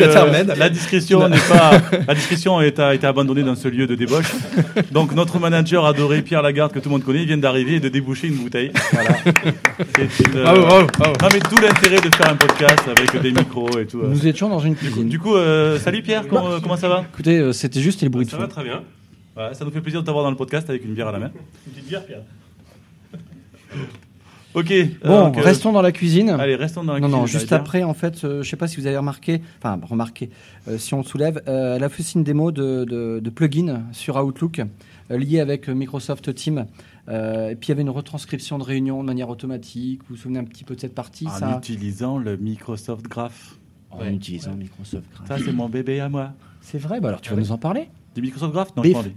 [0.58, 1.72] La discrétion n'est pas.
[2.06, 4.30] La discrétion est- a été abandonnée dans ce lieu de débauche.
[4.92, 7.88] Donc notre manager adoré Pierre Lagarde que tout le monde connaît, vient d'arriver et de
[7.88, 8.72] déboucher une bouteille.
[8.92, 9.10] Voilà.
[9.98, 11.14] C'est une, euh, Bravo, bravo, bravo.
[11.22, 14.00] Non mais tout l'intérêt de faire un podcast avec des micros et tout.
[14.00, 14.08] euh.
[14.08, 15.08] Nous étions dans une Du coup, cuisine.
[15.08, 17.04] du coup, euh, salut Pierre, comment, comment ça va?
[17.12, 18.42] Écoutez, euh, c'était juste les bruits de Ça fond.
[18.42, 18.82] va très bien.
[19.36, 21.18] Ouais, ça nous fait plaisir de t'avoir dans le podcast avec une bière à la
[21.18, 21.30] main.
[21.66, 22.20] Une petite bière, Pierre.
[24.58, 24.72] Ok.
[25.04, 26.30] Bon, donc, euh, restons dans la cuisine.
[26.30, 28.66] Allez, restons dans la Non, non, cuisine, juste après, en fait, euh, je sais pas
[28.68, 30.30] si vous avez remarqué, enfin, remarqué,
[30.68, 33.30] euh, si on le soulève, euh, elle a fait aussi une démo de, de, de
[33.30, 34.60] plugin sur Outlook
[35.10, 36.66] euh, lié avec Microsoft Teams.
[37.08, 40.00] Euh, et puis il y avait une retranscription de réunion de manière automatique.
[40.08, 41.56] Vous vous souvenez un petit peu de cette partie En ça?
[41.56, 43.56] utilisant le Microsoft Graph.
[43.90, 45.26] En utilisant Microsoft Graph.
[45.28, 46.32] Ça, c'est mon bébé à moi.
[46.60, 48.76] C'est vrai, bah alors tu vas nous en parler Du Microsoft Graph?
[48.76, 48.92] Non, Bif.
[48.92, 49.14] je m'en vais.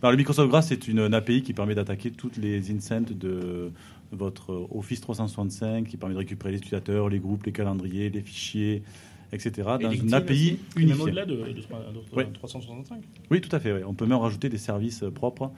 [0.00, 3.72] Alors, le Microsoft Graph, c'est une, une API qui permet d'attaquer toutes les incents de
[4.12, 8.82] votre Office 365, qui permet de récupérer les utilisateurs, les groupes, les calendriers, les fichiers,
[9.32, 9.50] etc.
[9.58, 10.86] Et dans LinkedIn un API aussi, et unifié.
[10.86, 12.26] Même au-delà de, de, de- de Ouais.
[12.32, 13.02] 365.
[13.30, 13.84] Oui, tout à fait.
[13.84, 15.50] On peut même rajouter des services euh, propres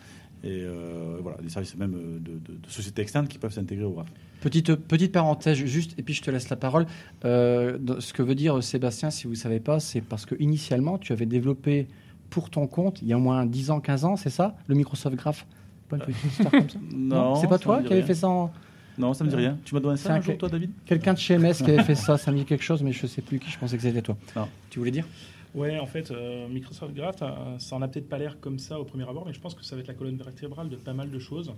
[0.42, 3.84] et euh, voilà, des services même euh, de, de- de sociétés externes qui peuvent s'intégrer
[3.84, 4.10] au graphe.
[4.40, 6.86] Petite, petite parenthèse juste, et puis je te laisse la parole.
[7.26, 10.96] Euh, ce que veut dire Sébastien, si vous ne savez pas, c'est parce que initialement,
[10.98, 11.86] tu avais développé
[12.30, 14.74] pour ton compte, il y a au moins 10 ans, 15 ans, c'est ça Le
[14.74, 15.46] Microsoft Graph?
[15.90, 18.00] Pas une petite histoire comme ça Non, C'est pas ça toi me dit qui avais
[18.02, 18.06] rien.
[18.06, 18.52] fait ça en-
[18.98, 19.58] Non, ça me dit Euh, rien.
[19.64, 21.82] Tu m'as donné c'est un un jour, toi, David Quelqu'un de chez MS qui avait
[21.82, 23.82] fait ça, ça me dit quelque chose, mais je sais plus qui, je pensais que
[23.82, 24.16] c'était toi.
[24.36, 24.48] Non.
[24.70, 25.06] Tu voulais dire?
[25.54, 28.78] Ouais, en fait, euh, Microsoft Graph, euh, ça en a peut-être pas l'air comme ça
[28.78, 30.92] au premier abord, mais je pense que ça va être la colonne vertébrale de pas
[30.92, 31.52] mal de choses.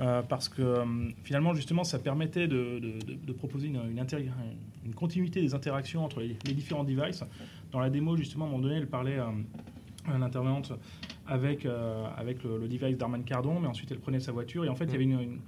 [0.00, 0.84] Euh, parce que euh,
[1.22, 4.32] finalement, justement, ça permettait de, de- de- de proposer une, une, intégra-
[4.84, 7.22] une continuité des interactions entre les, les différents devices.
[7.72, 9.24] Dans la démo, justement, à un moment donné, elle parlait euh,
[10.12, 10.72] à l'intervenante
[11.26, 14.68] avec, euh, avec le, le device d'Arman Cardon, mais ensuite elle prenait sa voiture, et
[14.68, 15.38] en fait, il y avait une, une-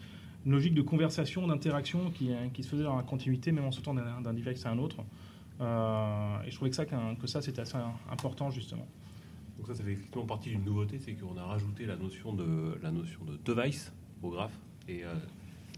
[0.45, 3.73] une logique de conversation, d'interaction qui, euh, qui se faisait dans la continuité, même en
[3.73, 4.99] sautant d'un d'un device à un autre.
[5.61, 7.77] Euh, et je trouvais que ça, qu'un- que ça c'était assez
[8.11, 8.87] important, justement.
[9.59, 12.79] Donc ça, ça fait effectivement partie d'une nouveauté, c'est qu'on a rajouté la notion de
[12.83, 14.57] la notion de device au graphe.
[14.89, 15.15] Et euh,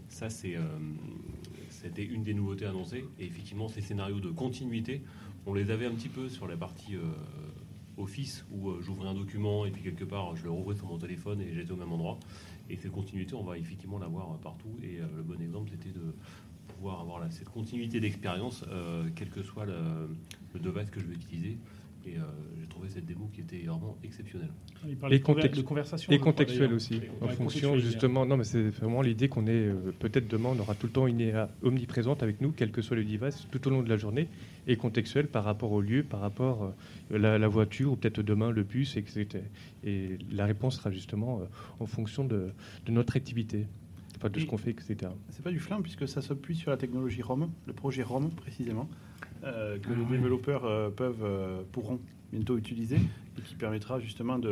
[0.09, 0.61] ça, c'est euh,
[1.69, 3.05] c'était une des nouveautés annoncées.
[3.19, 5.01] Et effectivement, ces scénarios de continuité,
[5.47, 7.01] on les avait un petit peu sur la partie euh,
[7.99, 10.97] Office où euh, j'ouvrais un document et puis quelque part je le rouvrais sur mon
[10.97, 12.17] téléphone et j'étais au même endroit.
[12.69, 14.75] Et cette continuité, on va effectivement l'avoir euh, partout.
[14.81, 16.13] Et euh, le bon exemple, c'était de
[16.67, 18.63] pouvoir avoir cette continuité d'expérience,
[19.15, 19.75] quel que soit le,
[20.53, 21.57] le device que je vais utiliser.
[22.05, 22.21] Et euh,
[22.59, 24.51] j'ai trouvé cette démo qui était vraiment exceptionnelle.
[24.87, 27.77] Il parlait Et, de conver- context- de conversation, et crois, contextuel aussi, Ouais, en fonction
[27.77, 28.25] justement.
[28.25, 31.07] Non, mais c'est vraiment l'idée qu'on est euh, peut-être demain, on aura tout le temps
[31.07, 33.97] une IA omniprésente avec nous, quel que soit le device, tout au long de la
[33.97, 34.29] journée,
[34.65, 36.73] et contextuel par rapport au lieu, par rapport
[37.13, 39.27] à la, la voiture, ou peut-être demain le bus, etc.
[39.83, 41.45] Et la réponse sera justement euh,
[41.81, 42.49] en fonction de,
[42.85, 43.67] de notre activité,
[44.15, 45.11] enfin, de ce qu'on fait, etc.
[45.31, 48.89] C'est pas du flingue puisque ça s'appuie sur la technologie ROM, le projet ROM précisément,
[49.43, 51.99] euh, que les développeurs euh, peuvent, euh, pourront
[52.31, 52.97] bientôt utiliser
[53.39, 54.51] et qui permettra justement de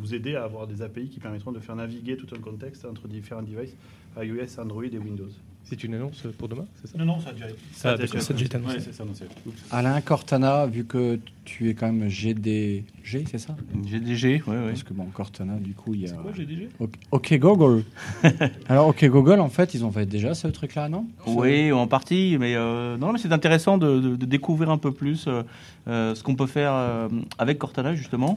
[0.00, 3.08] vous aider à avoir des API qui permettront de faire naviguer tout un contexte entre
[3.08, 3.76] différents devices,
[4.20, 5.28] iOS, Android et Windows.
[5.64, 6.96] C'est une annonce pour demain, c'est ça?
[6.96, 8.56] Non, non, ça a déjà été- Ça a déjà été annoncé.
[8.56, 8.74] annoncé.
[8.76, 9.24] Ouais, c'est ça, annoncé.
[9.46, 9.64] Oups.
[9.70, 13.54] Alain Cortana, vu que tu es quand même GDG, c'est ça?
[13.86, 14.68] GDG, oui, oui.
[14.68, 16.12] Parce que bon, Cortana, du coup, il y a.
[16.14, 17.84] quoi, GDG Ok, ok Google.
[18.68, 21.06] Alors, ok Google, en fait, ils ont fait déjà ce truc-là, non?
[21.26, 24.92] Oui, en partie, mais euh, non, mais c'est intéressant de, de- de découvrir un peu
[24.92, 25.42] plus euh,
[25.88, 28.27] euh, ce qu'on peut faire euh, avec Cortana justement.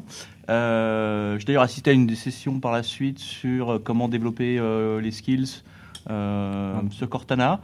[0.49, 4.57] Euh, J'ai d'ailleurs assisté à une des sessions par la suite sur euh, comment développer
[4.57, 5.63] euh, les skills
[6.09, 7.61] euh, sur Cortana.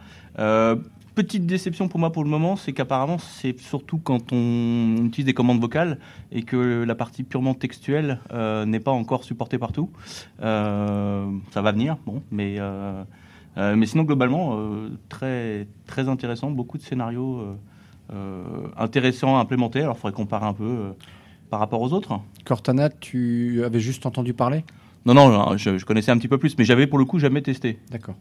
[1.15, 5.33] Petite déception pour moi pour le moment, c'est qu'apparemment c'est surtout quand on utilise des
[5.33, 5.97] commandes vocales
[6.31, 8.19] et que la partie purement textuelle
[8.67, 9.89] n'est pas encore supportée partout.
[10.39, 12.59] Ça va venir, bon, mais
[13.57, 14.59] mais sinon, globalement,
[15.09, 17.57] très, très intéressant, beaucoup de scénarios
[18.13, 19.81] euh, intéressants à implémenter.
[19.81, 20.91] Alors, il faudrait comparer un peu euh,
[21.49, 22.19] par rapport aux autres.
[22.45, 24.63] Cortana, tu avais juste entendu parler?
[25.05, 27.41] Non, non, je, je connaissais un petit peu plus, mais j'avais pour le coup jamais
[27.41, 27.79] testé.
[27.91, 28.15] D'accord.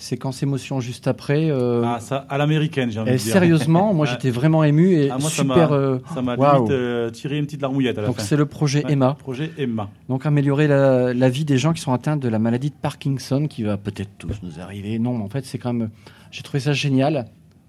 [0.00, 1.50] Séquence émotion juste après.
[1.50, 3.68] euh, Ah, ça, à l'américaine, j'ai envie et de dire.
[3.68, 4.12] Moi, moi, Ah.
[4.12, 5.70] j'étais vraiment ému et Ah, moi, ça super.
[5.70, 8.46] m'a- euh, ça m'a limite euh, tiré une petite larmouillette à la Donc c'est le
[8.46, 9.16] projet Ouais, Emma.
[9.18, 9.90] Projet Emma.
[10.08, 13.48] Donc améliorer la, la vie des gens qui sont atteints de la maladie de Parkinson,
[13.48, 15.00] qui va peut-être tous nous arriver.
[15.00, 15.90] Non, mais en fait, c'est quand même.
[16.30, 17.24] J'ai trouvé ça génial.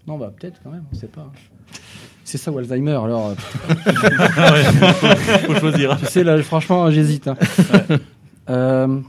[0.06, 1.32] Non, bah peut-être quand même, on sait pas.
[2.30, 3.34] C'est ça ou Alzheimer, alors.
[4.38, 4.64] Ouais,
[5.48, 5.98] faut choisir.
[6.00, 7.28] Tu sais, là, franchement, j'hésite.
[7.28, 7.36] hein.
[8.52, 9.00] Euh,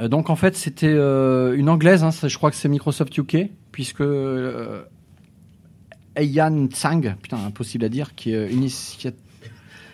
[0.00, 2.02] euh, donc en fait, c'était euh, une anglaise.
[2.02, 4.82] hein, je crois que c'est Microsoft UK, puisque euh,
[6.18, 9.10] Tsang, putain, impossible à dire, qui est euh,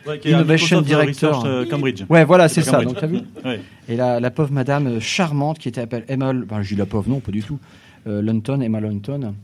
[0.07, 1.39] Ouais, Innovation Director.
[1.41, 2.05] Research, euh, Cambridge.
[2.09, 2.81] Ouais, voilà, c'est ça.
[2.85, 3.61] Donc t'as vu Ouais.
[3.89, 6.87] Et la, la pauvre madame euh, charmante qui était appelée Emma, enfin je dis la
[6.87, 7.59] pauvre, non, pas du tout,
[8.07, 9.35] euh, Lunton, Emma Lunton.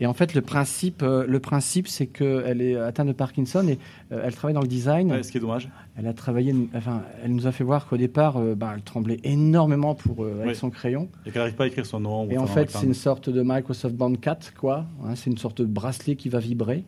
[0.00, 3.78] Et en fait, le principe, euh, le principe, c'est qu'elle est atteinte de Parkinson et
[4.12, 5.10] euh, elle travaille dans le design.
[5.10, 5.70] Ouais, ce qui est dommage.
[5.96, 9.18] Elle a travaillé, enfin, elle nous a fait voir qu'au départ, euh, bah, elle tremblait
[9.24, 11.08] énormément pour avec son crayon.
[11.24, 12.28] Et qu'elle n'arrive pas à écrire son nom.
[12.30, 14.86] Et en fait, c'est une sorte de Microsoft Band 4, quoi.
[15.04, 16.84] hein, c'est une sorte de bracelet qui va vibrer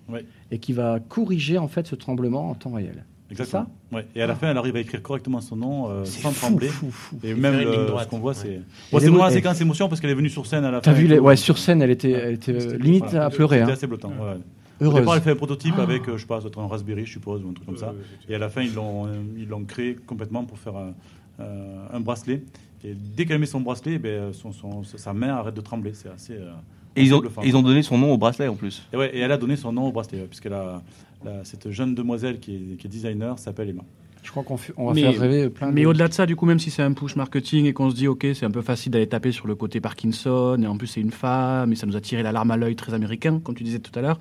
[0.51, 3.05] et qui va corriger en fait ce tremblement en temps réel.
[3.31, 3.67] Exactement.
[3.93, 4.07] Ouais.
[4.15, 6.47] Et à la fin, elle arrive à écrire correctement son nom euh, C'est sans fou,
[6.47, 6.69] trembler.
[6.69, 7.17] fou, fou.
[7.23, 8.39] Et même le- ligne ce qu'on voit, Ouais.
[8.41, 8.61] c'est.
[8.91, 10.93] Bon, c'est vraiment la séquence émotion parce qu'elle est venue sur scène à la T'as
[10.93, 10.99] fin.
[10.99, 13.71] vu et les- ouais, sur scène, elle était- elle était, euh, limite à pleurer, C'était
[13.71, 13.75] hein.
[13.75, 14.09] assez blottant.
[14.11, 14.37] ouais.
[14.81, 15.01] Au Heureuse.
[15.01, 15.83] départ, elle fait un prototype Ah.
[15.83, 17.93] avec, euh, je sais pas, un Raspberry, je suppose, ou un truc comme ça.
[18.29, 20.93] Et à la fin, ils l'ont, euh, ils l'ont créé complètement pour faire un,
[21.41, 22.43] euh, un bracelet.
[22.85, 25.93] Et dès qu'elle met son bracelet, eh ben, son, son- sa main arrête de trembler.
[25.95, 26.35] C'est assez.
[26.35, 26.51] euh,
[26.97, 28.83] Et ils ont, ils ont donné son nom au bracelet en plus.
[28.93, 30.81] Et, ouais, et elle a donné son nom au bracelet, puisqu'elle a,
[31.25, 33.83] la- cette jeune demoiselle qui est, qui est designer s'appelle Emma.
[34.23, 35.73] Je crois qu'on va Mais- faire rêver plein de.
[35.73, 37.95] Mais au-delà de ça, du coup, même si c'est un push marketing et qu'on se
[37.95, 40.87] dit, ok, c'est un peu facile d'aller taper sur le côté Parkinson, et en plus
[40.89, 43.55] c'est une femme, et ça nous a tiré la larme à l'œil très américain, comme
[43.55, 44.19] tu disais tout à l'heure,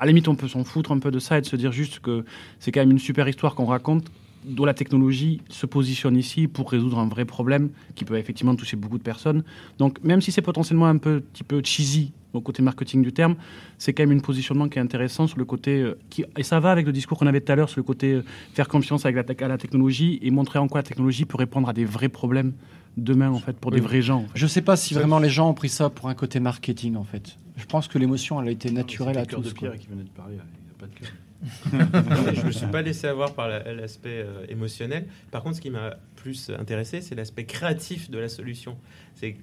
[0.00, 1.70] à la limite, on peut s'en foutre un peu de ça et de se dire
[1.72, 2.24] juste que
[2.58, 4.06] c'est quand même une super histoire qu'on raconte,
[4.44, 8.76] dont la technologie se positionne ici pour résoudre un vrai problème qui peut effectivement toucher
[8.76, 9.44] beaucoup de personnes.
[9.78, 13.36] Donc, même si c'est potentiellement un peu, petit peu cheesy au côté marketing du terme,
[13.78, 16.60] c'est quand même un positionnement qui est intéressant sur le côté euh, qui, et ça
[16.60, 19.06] va avec le discours qu'on avait tout à l'heure sur le côté euh, faire confiance
[19.06, 21.84] avec la, à la technologie et montrer en quoi la technologie peut répondre à des
[21.84, 22.52] vrais problèmes
[22.96, 23.86] demain en fait pour des Oui.
[23.86, 24.18] vrais gens.
[24.18, 24.30] en fait.
[24.38, 27.04] Je sais pas si vraiment les gens ont pris ça pour un côté marketing en
[27.04, 27.38] fait.
[27.56, 29.40] Je pense que l'émotion elle a été naturelle à tous.
[29.42, 29.68] de quoi.
[29.70, 32.34] Pierre qui venait de parler, il n'y a pas de cœur.
[32.34, 35.06] je me suis pas laissé avoir par la- l'aspect euh, émotionnel.
[35.30, 38.76] Par contre, ce qui m'a plus intéressé, c'est l'aspect créatif de la solution.
[39.14, 39.36] C'est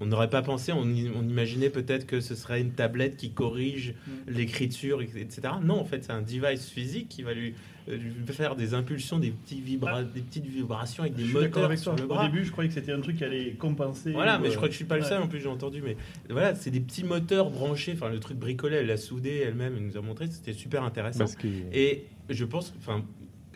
[0.00, 3.94] on n'aurait pas pensé, on, imaginait peut-être que ce serait une tablette qui corrige
[4.26, 5.40] l'écriture, etc.
[5.62, 7.54] Non, en fait, c'est un device physique qui va lui,
[7.88, 11.64] euh, lui faire des impulsions, des, petits vibra- des petites vibrations avec des Je moteurs
[11.64, 14.12] avec sur Au début, je croyais que c'était un truc qui allait compenser.
[14.12, 15.24] Voilà, mais euh, je crois que je suis pas le seul ouais.
[15.24, 15.80] en plus, j'ai entendu.
[15.82, 15.96] Mais
[16.28, 17.92] voilà, c'est des petits moteurs branchés.
[17.94, 21.20] Enfin, le truc bricolé, elle l'a soudé elle-même, elle nous a montré, c'était super intéressant.
[21.20, 23.04] Parce que- Et je pense, enfin,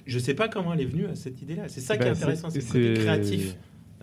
[0.07, 1.65] je sais pas comment elle est venue à cette idée-là.
[1.69, 3.57] C'est ça qui est Bah, intéressant, c'est le côté c'est- créatif.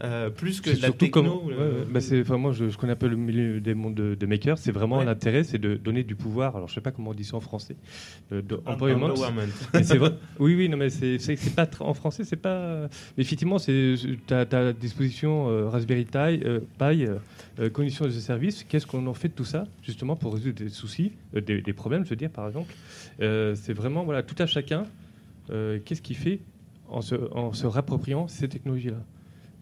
[0.03, 1.43] Euh, plus que de la surtout techno.
[1.45, 1.55] ouais.
[1.89, 4.57] Bah, c'est- moi, je, je connais un peu le milieu des mondes de, de makers.
[4.57, 5.05] C'est vraiment Ouais.
[5.05, 6.55] l'intérêt, c'est de donner du pouvoir.
[6.55, 7.75] Alors, je sais pas comment on dit ça en français.
[8.31, 9.03] euh, de empowerment.
[9.11, 9.47] Empowerment.
[9.73, 11.17] Mais c'est vrai- Oui, oui, non, mais c'est
[11.55, 12.87] pas en français, c'est pas.
[13.17, 13.95] Mais effectivement, c'est
[14.27, 17.17] tu as, à disposition euh, Raspberry Pi, euh, euh,
[17.59, 18.63] euh, conditions de service.
[18.63, 21.73] Qu'est-ce qu'on en fait de tout ça, justement, pour résoudre des soucis, euh, des, des
[21.73, 22.73] problèmes, je veux dire, par exemple.
[23.21, 24.85] Euh, c'est vraiment voilà, tout à chacun.
[25.51, 26.39] euh, Qu'est-ce qu'il fait
[26.89, 28.97] en se, en se rappropriant ces technologies-là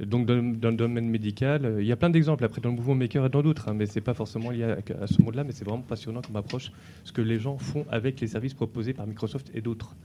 [0.05, 2.75] donc dans, dans le domaine médical, euh, il y a plein d'exemples après dans le
[2.75, 5.43] mouvement maker et dans d'autres, hein, mais c'est pas forcément lié à, à ce monde-là,
[5.43, 6.71] mais c'est vraiment passionnant comme approche
[7.03, 9.95] ce que les gens font avec les services proposés par Microsoft et d'autres.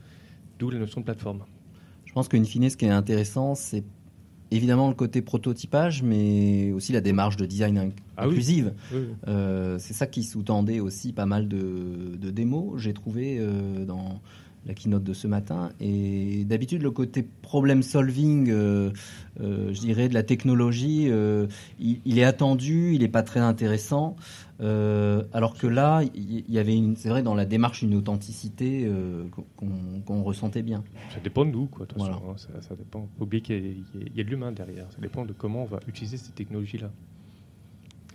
[0.59, 1.41] D'où la notion de plateforme.
[2.05, 3.83] Je pense qu'in fine, ce qui est intéressant, c'est
[4.49, 8.29] évidemment le côté prototypage, mais aussi la démarche de design Ah oui.
[8.31, 8.73] inclusive.
[8.91, 9.07] Oui, oui.
[9.27, 14.19] Euh, c'est ça qui sous-tendait aussi pas mal de, de démos, j'ai trouvé euh, dans
[14.67, 15.69] la keynote de ce matin.
[15.79, 18.91] Et d'habitude, le côté problem solving, euh,
[19.41, 21.47] euh, je dirais, de la technologie, euh,
[21.79, 24.15] il, il est attendu, il n'est pas très intéressant.
[24.59, 28.89] Alors que là, il il y, avait, une- c'est vrai, dans la démarche, une authenticité
[30.05, 30.83] qu'on ressentait bien.
[31.13, 31.85] Ça dépend de nous, quoi.
[31.85, 32.15] de toute Voilà.
[32.15, 33.07] façon, hein, ça, ça dépend.
[33.17, 34.87] Faut oublier qu'il y a- il y, il y de l'humain derrière.
[34.91, 36.89] Ça dépend de comment on va utiliser ces technologies-là.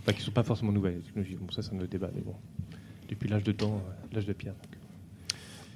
[0.01, 1.37] Enfin, qui sont pas forcément nouvelles, les technologies.
[1.37, 2.35] Bon, ça, c'est un autre débat, mais bon.
[3.09, 3.81] Depuis l'âge de temps,
[4.13, 4.55] l'âge de pierre.
[4.55, 4.82] donc.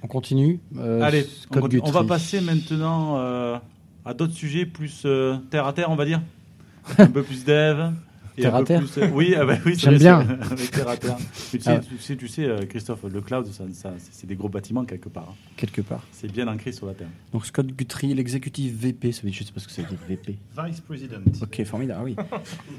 [0.03, 0.59] On continue.
[0.77, 1.81] Euh, Allez, Scott on, continue.
[1.83, 2.07] on va Guthrie.
[2.07, 3.57] passer maintenant euh,
[4.05, 6.21] à d'autres sujets plus euh, terre à terre, on va dire.
[6.97, 7.91] Un peu plus dev.
[8.37, 10.19] et Terre à terre plus, Oui, ah bah oui J'aime bien.
[10.51, 11.17] avec terre à terre.
[11.51, 11.79] Mais tu, sais, Ah.
[11.79, 15.09] tu sais, tu sais, euh, Christophe, le cloud, ça, ça- c'est des gros bâtiments quelque
[15.09, 15.29] part.
[15.31, 15.35] hein.
[15.57, 16.03] Quelque part.
[16.11, 17.07] C'est bien ancré sur la terre.
[17.33, 20.37] Donc Scott Guthrie, l'exécutif VP, ça veut dire, je sais pas ce que c'est VP.
[20.65, 21.17] Vice President.
[21.41, 22.15] Ok, formidable, oui.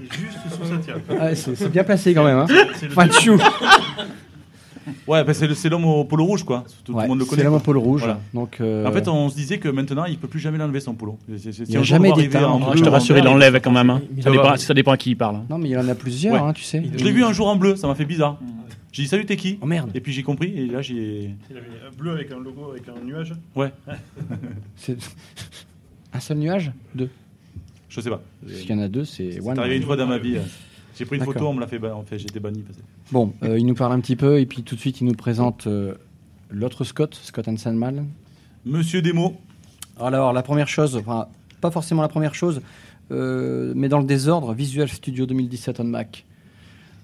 [0.08, 1.00] C'est juste sous sa tire.
[1.20, 2.38] Ah, c'est bien placé quand même.
[2.38, 2.46] Hein.
[2.76, 3.08] C'est le- Enfin.
[5.06, 6.64] Ouais, bah, c'est le- c'est l'homme au polo rouge, quoi.
[6.84, 7.44] Tout, le monde le c'est connaît.
[7.44, 8.00] l'homme au polo rouge.
[8.02, 8.20] Voilà.
[8.34, 10.94] Donc, euh, En fait, on se disait que maintenant, il peut plus jamais l'enlever son
[10.94, 11.18] polo.
[11.38, 12.40] C'est- c'est- Il y a jamais d'état
[12.74, 13.90] je te rassure, il l'enlève quand même.
[13.90, 14.02] hein.
[14.20, 15.36] Ça dépend, ça dépend à qui il parle.
[15.36, 15.44] hein.
[15.50, 16.40] Non, mais il y en a plusieurs, Ouais.
[16.40, 16.82] hein, tu sais.
[16.96, 18.38] Je l'ai vu un jour en bleu, ça m'a fait bizarre.
[18.90, 19.58] J'ai dit salut, t'es qui?
[19.60, 19.90] Oh merde.
[19.94, 21.30] Et puis j'ai compris, et là j'ai.
[21.50, 23.34] Il avait un bleu avec un logo, avec un nuage.
[23.54, 23.70] Ouais,
[24.76, 24.96] C'est
[26.12, 26.72] un seul nuage?
[26.94, 27.10] Deux.
[27.90, 28.22] je sais pas.
[28.46, 30.36] Parce qu'il y en a deux, c'est C'est arrivé une fois dans ma vie.
[30.98, 32.64] J'ai pris une photo, on me l'a fait, ba- en fait, j'étais banni.
[33.12, 35.14] Bon, euh, il nous parle un petit peu et puis tout de suite il nous
[35.14, 35.94] présente euh,
[36.50, 38.04] l'autre Scott, Scott Hansenmal.
[38.66, 39.36] Monsieur Demo,
[40.00, 41.28] Alors la première chose, enfin
[41.60, 42.60] pas forcément la première chose,
[43.10, 46.24] euh, mais dans le désordre, Visual Studio 2017 on Mac.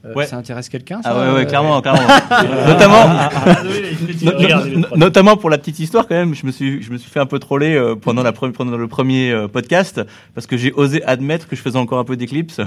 [0.07, 0.27] Euh, Ouais.
[0.27, 2.01] Ça intéresse quelqu'un Ah ça ouais, ouais, Euh, clairement, clairement.
[2.67, 6.83] notamment, no- no- Regardez, no- notamment pour la petite histoire quand même, je me suis,
[6.83, 9.49] je me suis fait un peu troller euh, pendant, la pre- pendant le premier euh,
[9.49, 10.03] podcast
[10.35, 12.61] parce que j'ai osé admettre que je faisais encore un peu d'éclipse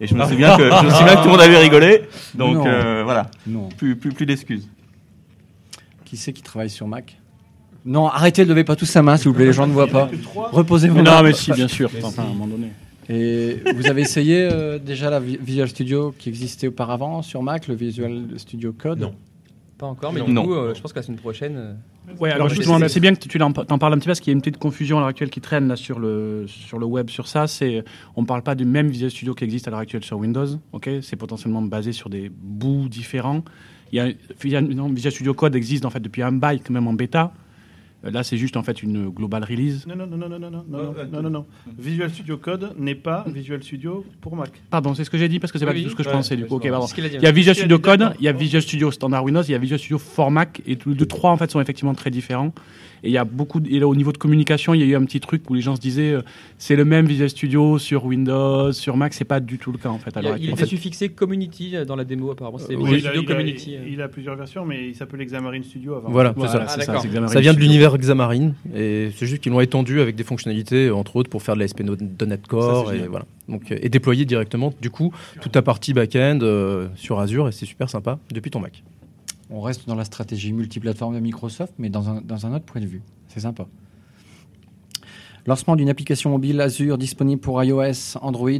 [0.00, 2.02] et je me souviens que, je me souviens que tout le monde avait rigolé.
[2.34, 2.66] Donc Non.
[2.66, 3.68] euh, voilà, Non.
[3.68, 4.66] plus, plus, plus d'excuses.
[6.04, 7.16] Qui c'est qui travaille sur Mac?
[7.86, 9.86] Non, arrêtez, ne levez pas tous sa main s'il vous plaît, les gens ne voient
[9.86, 10.10] pas.
[10.52, 11.00] Reposez-vous.
[11.02, 11.88] Non, mais si, bien sûr.
[12.02, 12.72] Enfin, à un moment donné.
[13.10, 17.66] Et vous avez essayé euh, déjà la Vi- Visual Studio qui existait auparavant sur Mac,
[17.68, 19.14] le Visual Studio Code Non.
[19.78, 20.42] Pas encore, mais Non.
[20.42, 21.54] du coup, euh, je pense que la semaine prochaine.
[21.56, 21.72] euh,
[22.18, 24.34] Ouais, alors justement, c'est- bien que tu t'en parles un petit peu parce qu'il y
[24.34, 27.08] a une petite confusion à l'heure actuelle qui traîne là sur le sur le web
[27.08, 27.46] sur ça.
[27.46, 27.84] C'est
[28.16, 30.46] on parle pas du même Visual Studio qui existe à l'heure actuelle sur Windows.
[30.72, 33.42] Ok, c'est potentiellement basé sur des bouts différents.
[33.92, 36.32] Il y a, il y a- non, Visual Studio Code existe en fait depuis un
[36.32, 37.32] bail quand même en bêta.
[38.04, 39.86] Euh, Là, c'est juste en fait une global release.
[39.86, 41.46] Non, non, non, non, non, non, non, non, non, non, non.
[41.78, 44.50] Visual Studio Code n'est pas Visual Studio pour Mac.
[44.70, 45.84] Pardon, c'est ce que j'ai dit parce que c'est Oui, pas du oui.
[45.84, 46.54] tout ce que je Ouais, pensais du coup.
[46.56, 46.86] Ok, pardon.
[46.86, 46.92] dit.
[47.14, 47.78] Il y a Visual Si, Studio.
[47.78, 50.62] Code, il y a Visual Studio Standard Windows, il y a Visual Studio for Mac,
[50.66, 52.52] et tous les deux trois en fait sont effectivement très différents.
[53.02, 54.86] Et il y a beaucoup, de- et là, au niveau de communication, il y a
[54.86, 56.22] eu un petit truc où les gens se disaient, euh,
[56.58, 59.88] c'est le même Visual Studio sur Windows, sur Mac, c'est pas du tout le cas
[59.88, 60.10] en fait.
[60.38, 62.58] Il, il était suffixé Community euh, dans la démo apparemment.
[62.58, 63.76] C'était Oui, Visual il, a, Studio il a- Community.
[63.76, 63.88] euh.
[63.92, 66.10] il a plusieurs versions, mais il s'appelle Xamarin Studio avant.
[66.10, 66.60] Voilà, c'est Voilà, ça.
[66.62, 67.02] Ah, c'est ça, d'accord.
[67.02, 70.24] c'est Xamarin Ça vient de l'univers Xamarin et c'est juste qu'ils l'ont étendu avec des
[70.24, 73.24] fonctionnalités, entre autres, pour faire de la SP.NET Core Ça, c'est et voilà.
[73.48, 77.52] Donc, euh, et déployer directement, du coup, toute ta partie back-end euh, sur Azure et
[77.52, 78.82] c'est super sympa depuis ton Mac.
[79.50, 82.80] On reste dans la stratégie multiplateforme de Microsoft, mais dans un, dans un autre point
[82.80, 83.02] de vue.
[83.28, 83.66] C'est sympa.
[85.46, 88.50] Lancement d'une application mobile Azure disponible pour iOS, Android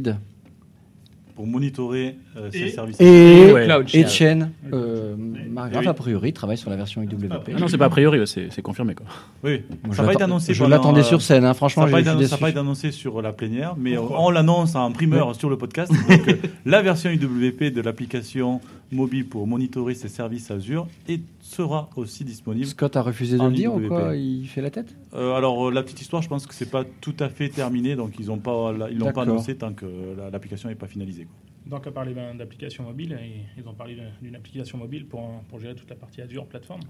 [1.35, 2.99] Pour monitorer euh, ces services.
[2.99, 3.65] et, Ouais.
[3.65, 4.05] Cloud et.
[4.07, 4.51] Chen.
[4.73, 5.15] Euh,
[5.49, 5.87] Margrave, oui.
[5.87, 7.31] a priori, travaille sur la version IWP.
[7.31, 9.05] Ah non, c'est pas a priori, c'est confirmé quoi.
[9.43, 10.53] Oui, Moi, ça je va être annoncé.
[10.53, 13.95] Je l'attendais euh, sur scène, hein, franchement, Ça va être annoncé sur la plénière, mais
[13.95, 15.91] Pourquoi on l'annonce en primeur sur le podcast.
[16.09, 16.33] Donc, euh,
[16.65, 18.59] la version IWP de l'application
[18.91, 22.65] mobile pour monitorer ses services Azure et sera aussi disponible.
[22.65, 25.71] Scott a refusé de le dire ou quoi Il fait la tête Euh, alors euh,
[25.71, 28.39] la petite histoire, je pense que c'est pas tout à fait terminé, donc ils ont
[28.39, 29.85] pas, ils l'ont pas annoncé tant que
[30.17, 31.25] la- l'application n'est pas finalisée.
[31.25, 31.35] quoi.
[31.77, 35.59] Donc, à parler ben, d'application mobile, et ils ont parlé d'une application mobile pour, pour
[35.59, 36.81] gérer toute la partie Azure plateforme.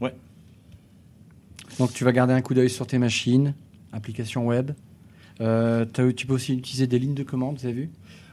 [1.80, 3.54] Donc tu vas garder un coup d'œil sur tes machines,
[3.94, 4.72] application web.
[5.40, 5.86] Euh,
[6.16, 7.90] tu peux aussi utiliser des lignes de commande, vous avez vu?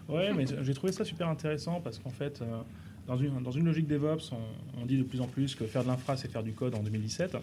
[0.08, 2.60] Ouais, mais j'ai trouvé ça super intéressant parce qu'en fait, euh,
[3.08, 4.32] dans, une, logique DevOps,
[4.80, 6.82] on, dit de plus en plus que faire de l'infra, c'est faire du code en
[6.82, 7.38] 2017.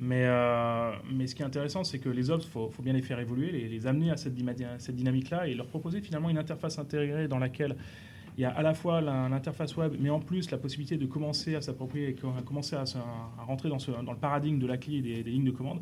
[0.00, 3.02] Mais, euh, mais ce qui est intéressant, c'est que les ops, il faut, bien les
[3.02, 7.38] faire évoluer, les, amener à cette, dynamique-là et leur proposer finalement une interface intégrée dans
[7.38, 7.74] laquelle
[8.36, 11.56] il y a à la fois l'interface web, mais en plus la possibilité de commencer
[11.56, 12.84] à s'approprier, à commencer à,
[13.44, 13.78] rentrer dans,
[14.12, 15.80] le paradigme de la clé et des lignes de commande.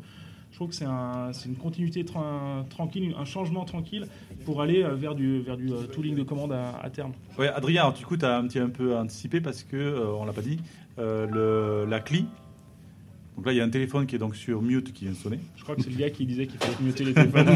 [0.57, 4.07] Je trouve que c'est un- c'est une continuité tra- tranquille, un changement tranquille
[4.43, 7.11] pour aller euh, vers du, vers du euh, tooling de commande à, terme.
[7.37, 10.25] Ouais, Adrien, du coup, tu as un petit un peu anticipé parce que, euh, on
[10.25, 10.57] l'a pas dit,
[10.97, 12.25] le, la CLI.
[13.37, 15.17] Donc là, il y a un téléphone qui est donc sur mute qui vient de
[15.17, 15.39] sonner.
[15.57, 17.47] Je crois que c'est le gars qui disait qu'il fallait muter les téléphones.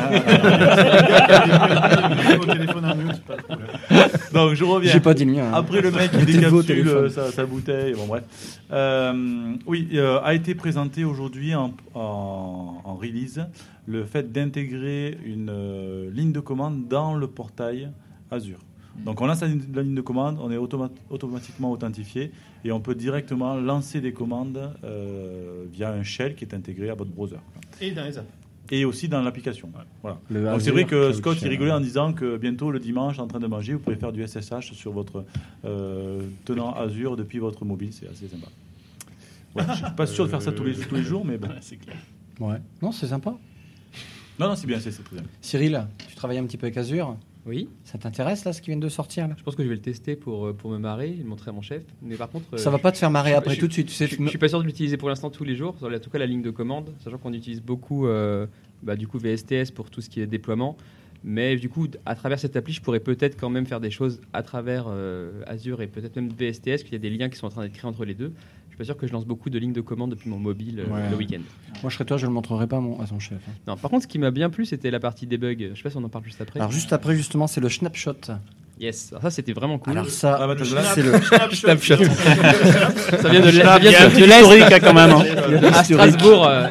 [2.39, 3.67] Au téléphone en mute, pas de problème.
[4.32, 4.91] Donc je reviens.
[4.91, 5.46] J'ai pas dit le mien.
[5.48, 5.54] hein.
[5.56, 8.24] Après le mec qui décapsule euh, sa, sa bouteille, bon bref.
[8.72, 13.41] Euh, oui, euh, a été présenté aujourd'hui en, en- en release
[13.88, 17.89] le fait d'intégrer une euh, ligne de commande dans le portail
[18.30, 18.60] Azure.
[19.06, 22.32] Donc on lance la, ligne- la ligne de commande, on est automa- automatiquement authentifié
[22.65, 26.95] et on peut directement lancer des commandes euh, via un shell qui est intégré à
[26.95, 27.38] votre browser.
[27.80, 28.27] Et dans les apps.
[28.73, 29.69] Et aussi dans l'application.
[30.01, 30.17] Voilà.
[30.30, 33.27] Le Donc c'est vrai que Scott il rigolait en disant que bientôt le dimanche en
[33.27, 35.25] train de manger vous pouvez faire du SSH sur votre
[35.65, 38.47] euh, tenant Azure depuis votre mobile, c'est assez sympa.
[39.56, 41.49] Ouais, je suis pas sûr de faire ça tous les, tous les jours, mais bon.
[41.60, 41.97] c'est clair.
[42.39, 42.58] Ouais.
[42.82, 43.36] Non, c'est sympa.
[44.39, 45.25] Non, non, c'est bien, c'est c'est très bien.
[45.41, 47.17] Cyril, tu travailles un petit peu avec Azure?
[47.45, 49.34] Oui, Ça t'intéresse là, ce qui vient de sortir là?
[49.38, 51.49] Je pense que je vais le tester pour, euh, pour me marrer et le montrer
[51.49, 51.82] à mon chef.
[52.04, 53.73] Mais par contre, euh, Ça va pas te faire marrer je- après je- tout de
[53.73, 53.88] suite.
[53.88, 55.75] Tu sais, je, tu je suis pas sûr de l'utiliser pour l'instant tous les jours,
[55.82, 58.45] en tout cas la ligne de commande, sachant qu'on utilise beaucoup euh,
[58.84, 60.77] bah, du coup VSTS pour tout ce qui est déploiement.
[61.23, 64.21] Mais du coup, à travers cette appli, je pourrais peut-être quand même faire des choses
[64.34, 67.45] à travers euh, Azure et peut-être même VSTS, qu'il y a des liens qui sont
[67.47, 68.34] en train d'être créés entre les deux.
[68.82, 70.80] Je suis pas sûr que je lance beaucoup de lignes de commande depuis mon mobile
[70.80, 71.08] euh, Ouais.
[71.12, 71.41] le week-end.
[71.84, 73.38] Moi, je serais toi, je le montrerai pas à, mon- à son chef.
[73.48, 73.52] hein.
[73.67, 75.70] Non, par contre, ce qui m'a bien plu, c'était la partie debug.
[75.72, 76.60] Je sais pas si on en parle juste après.
[76.60, 78.15] Alors juste après, justement, c'est le snapshot.
[78.80, 79.91] Yes, alors ça c'était vraiment cool.
[79.94, 81.12] Alors ça, Ah, bah, c'est le
[81.54, 81.98] Snapchat.
[83.22, 85.12] ça vient de, hein, quand même.
[85.12, 85.24] hein.
[85.74, 86.48] à Strasbourg.
[86.48, 86.67] euh,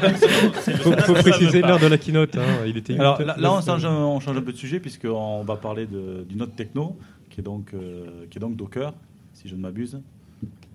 [0.83, 2.37] faut, faut préciser l'heure de la keynote.
[2.37, 2.64] hein.
[2.66, 4.81] Il était Alors 8 là, là, on, change, un- on change un peu de sujet
[4.81, 6.96] puisqu'on va parler de- d'une autre techno
[7.29, 8.92] qui est donc, euh, qui est donc Docker,
[9.35, 10.01] si je ne m'abuse.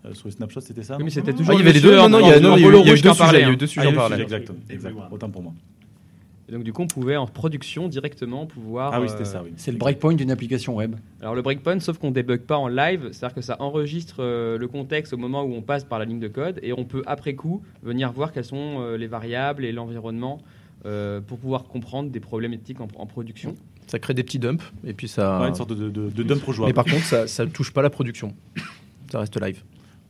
[0.06, 1.74] Euh, sur les snapshots, c'était ça Oui, mais c'était Non, toujours Ah, il y avait
[1.74, 1.96] les deux.
[1.96, 2.84] Non, non, il y a, en- non, en il y a eu- polo il y
[2.84, 3.40] a eu rouge qui deux sujets.
[3.40, 4.22] Il y a eu deux Ah, sujets en parallèle.
[4.22, 4.96] exact, exact.
[5.12, 5.54] Autant pour moi.
[6.48, 8.92] Et donc du coup, on pouvait en production directement pouvoir.
[8.94, 9.54] Ah oui, c'était euh, ça, oui.
[9.58, 10.96] c'est le breakpoint d'une application web.
[11.22, 14.68] Alors le breakpoint, sauf qu'on débug pas en live, c'est-à-dire que ça enregistre euh, le
[14.68, 17.34] contexte au moment où on passe par la ligne de code et on peut après
[17.34, 20.40] coup venir voir quelles sont euh, les variables et l'environnement
[20.86, 23.56] euh, pour pouvoir comprendre des problématiques en, en production.
[23.88, 25.42] Ça crée des petits dumps et puis ça.
[25.42, 27.90] Ouais, une sorte de, de, de dump Mais par contre, ça, ça touche pas la
[27.90, 28.36] production.
[29.12, 29.64] Ça reste live.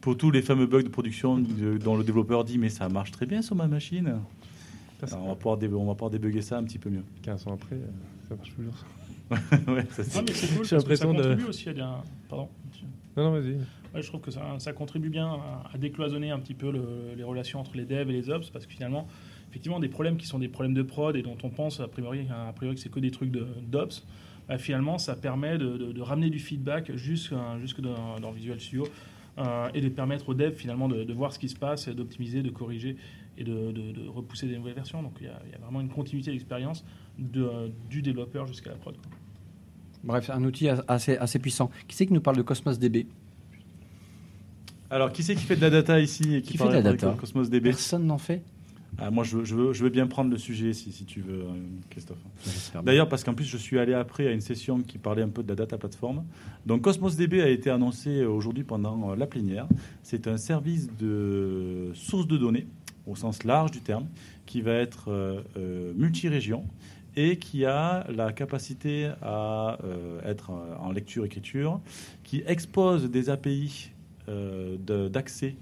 [0.05, 3.09] Pour tous les fameux bugs de production de- dont le développeur dit mais ça marche
[3.09, 4.19] très bien sur ma machine.
[5.01, 7.03] Alors, on, va pouvoir dé- on va pouvoir débugger ça un petit peu mieux.
[7.23, 7.87] 15 ans après, euh,
[8.29, 8.75] ça marche toujours.
[9.75, 12.03] ouais, ça, c'est- mais c'est cool, J'ai parce que ça l'impression de- contribue aussi à.
[12.29, 12.49] Pardon.
[13.17, 13.53] Non, non, vas-y.
[13.95, 17.15] Ouais, je trouve que ça, ça contribue bien à, à décloisonner un petit peu le-
[17.17, 19.07] les relations entre les devs et les ops, parce que finalement,
[19.49, 22.27] effectivement, des problèmes qui sont des problèmes de prod et dont on pense a priori,
[22.29, 24.05] a priori que c'est que des trucs de- d'ops,
[24.47, 28.59] bah, finalement, ça permet de, de- de ramener du feedback jusque, jusque dans, dans Visual
[28.59, 28.87] Studio
[29.73, 32.49] et de permettre aux devs finalement de, de voir ce qui se passe, d'optimiser, de
[32.49, 32.95] corriger
[33.37, 35.03] et de, de- de repousser des nouvelles versions.
[35.03, 36.85] Donc il y a, il y a vraiment une continuité d'expérience
[37.19, 38.95] de- du développeur jusqu'à la prod.
[38.95, 39.11] quoi.
[40.05, 41.69] Bref, un outil assez, assez puissant.
[41.87, 43.07] Qui c'est qui nous parle de Cosmos DB
[44.89, 46.81] Alors, qui c'est qui fait de la data ici et qui, Qui fait de la
[46.81, 47.15] data?
[47.19, 48.41] Cosmos DB Personne n'en fait
[48.97, 51.41] Ah, moi, je, je veux, je veux bien prendre le sujet si, si tu veux,
[51.41, 51.53] euh,
[51.89, 52.17] Christophe.
[52.83, 55.43] D'ailleurs, parce qu'en plus, je suis allé après à une session qui parlait un peu
[55.43, 56.23] de la data platform.
[56.65, 59.67] Donc, Cosmos DB a été annoncé aujourd'hui pendant euh, la plénière.
[60.03, 62.67] C'est un service de source de données,
[63.05, 64.07] au sens large du terme,
[64.45, 66.63] qui va être euh, euh, multi-région
[67.15, 71.79] et qui a la capacité à euh, être euh, en lecture-écriture,
[72.23, 73.91] qui expose des API
[74.27, 74.77] euh,
[75.09, 75.55] d'accès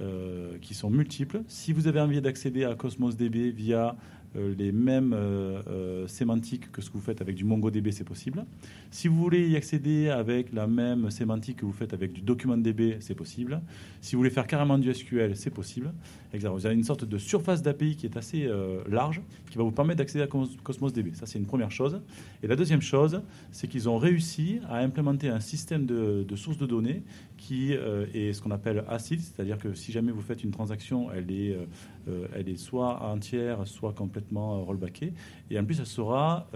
[0.00, 1.42] euh, qui sont multiples.
[1.46, 3.94] Si vous avez envie d'accéder à Cosmos DB via
[4.36, 8.44] euh, les mêmes euh, sémantiques que ce que vous faites avec du MongoDB, c'est possible.
[8.90, 12.96] Si vous voulez y accéder avec la même sémantique que vous faites avec du DocumentDB,
[12.98, 13.60] c'est possible.
[14.00, 15.92] Si vous voulez faire carrément du SQL, c'est possible.
[16.38, 19.20] Vous avez une sorte de surface d'API qui est assez euh, large,
[19.50, 21.12] qui va vous permettre d'accéder à Cos- Cosmos DB.
[21.14, 22.00] Ça, c'est une première chose.
[22.42, 23.22] Et la deuxième chose,
[23.52, 27.02] c'est qu'ils ont réussi à implémenter un système de, sources de données
[27.36, 31.12] qui euh, est ce qu'on appelle ACID, c'est-à-dire que si jamais vous faites une transaction,
[31.12, 31.56] elle est,
[32.08, 35.12] euh, elle est soit entière, soit complètement rollbackée.
[35.50, 36.48] Et en plus, elle sera,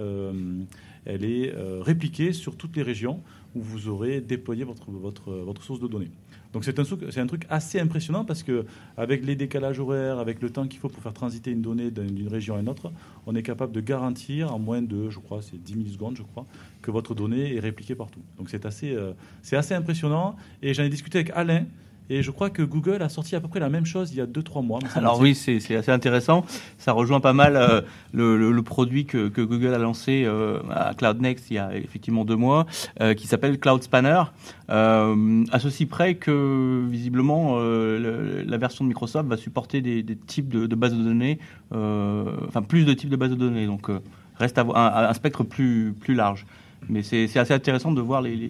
[1.05, 3.21] elle est répliquée sur toutes les régions
[3.55, 6.11] où vous aurez déployé votre source de données.
[6.53, 8.65] Donc c'est un, truc- assez impressionnant parce que
[8.97, 12.27] avec les décalages horaires, avec le temps qu'il faut pour faire transiter une donnée d'une
[12.27, 12.91] région à une autre,
[13.27, 16.47] on est capable de garantir en moins de, je crois, c'est 10 millisecondes, je crois,
[16.81, 18.21] que votre donnée est répliquée partout.
[18.37, 20.35] Donc c'est assez, euh, c'est assez impressionnant.
[20.63, 21.65] Et j'en ai discuté avec Alain.
[22.11, 24.21] Et je crois que Google a sorti à peu près la même chose il y
[24.21, 24.79] a 2-3 mois.
[24.95, 26.43] Alors oui, c'est assez intéressant.
[26.79, 27.81] Ça rejoint pas mal euh,
[28.13, 31.57] le, le- le produit que, que Google a lancé euh, à Cloud Next il y
[31.59, 32.65] a effectivement deux mois,
[33.01, 34.23] euh, qui s'appelle Cloud Spanner.
[34.71, 40.15] Euh, à ceci près que visiblement le- la version de Microsoft va supporter des, des
[40.15, 41.39] types de, de bases de données,
[41.71, 43.65] enfin plus de types de bases de données.
[43.67, 43.89] Donc
[44.37, 46.45] reste à un, un spectre plus plus large.
[46.87, 48.49] Mais c'est c'est assez intéressant de voir les, les,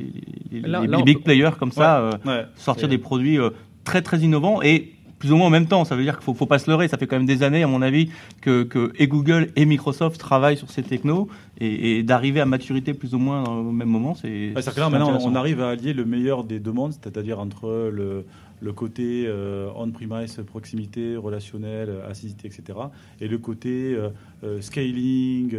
[0.51, 3.39] les- Là- les là, on big peut- players comme ça euh, Ouais, sortir des produits
[3.39, 3.49] euh,
[3.83, 5.83] très très innovants et plus ou moins en même temps.
[5.83, 6.87] Ça veut dire qu'il faut, faut pas se leurrer.
[6.87, 8.09] Ça fait quand même des années, à mon avis,
[8.39, 11.27] que, que et Google et Microsoft travaillent sur ces technos
[11.59, 14.53] et, et d'arriver à maturité plus ou moins au même moment, c'est.
[14.55, 18.25] Ouais, maintenant, on arrive à allier le meilleur des deux mondes, c'est-à-dire entre le,
[18.61, 22.79] le côté euh, on-premise, proximité, relationnel, euh, acidité, etc.,
[23.21, 23.97] et le côté
[24.43, 25.51] euh, scaling,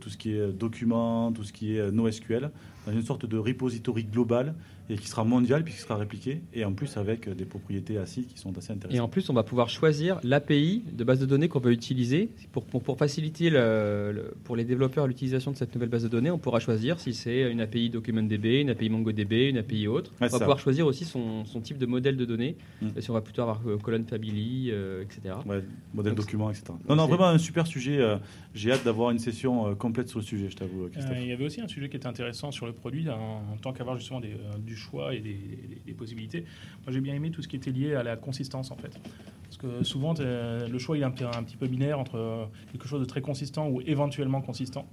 [0.00, 2.50] tout ce qui est document, tout ce qui est NoSQL,
[2.86, 4.54] dans une sorte de repository global
[4.90, 8.38] et qui sera mondial puisqu'il sera répliqué, et en plus avec des propriétés acides qui
[8.38, 8.94] sont assez intéressantes.
[8.94, 12.28] Et en plus, on va pouvoir choisir l'API de base de données qu'on veut utiliser.
[12.52, 16.08] Pour, pour, pour faciliter le- le- pour les développeurs l'utilisation de cette nouvelle base de
[16.08, 20.10] données, on pourra choisir si c'est une API DocumentDB, une API MongoDB, une API autre.
[20.12, 20.38] Ouais, on va ça.
[20.40, 22.56] pouvoir choisir aussi son, son type de modèle de données.
[22.82, 22.88] Mm.
[23.00, 25.34] Si on va plutôt avoir euh, colonne family, euh, etc.
[25.46, 25.62] Ouais,
[25.94, 26.64] modèle Donc, document, etc.
[26.86, 28.02] Non, non, vraiment un super sujet.
[28.02, 28.18] euh,
[28.54, 31.46] J'ai hâte d'avoir une session complète sur le sujet, je t'avoue, Euh, il y avait
[31.46, 34.76] aussi un sujet qui était intéressant sur le produit, en, tant qu'avoir justement euh, du
[34.76, 36.44] choix et des, possibilités.
[36.84, 38.98] Moi, j'ai bien aimé tout ce qui était lié à la consistance, en fait.
[39.44, 43.00] Parce que souvent, le choix il est un, petit- peu binaire entre euh, quelque chose
[43.00, 44.86] de très consistant ou éventuellement consistant.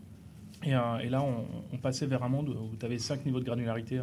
[0.63, 4.01] Et, euh, là, on, passait vers un monde où tu avais cinq niveaux de granularité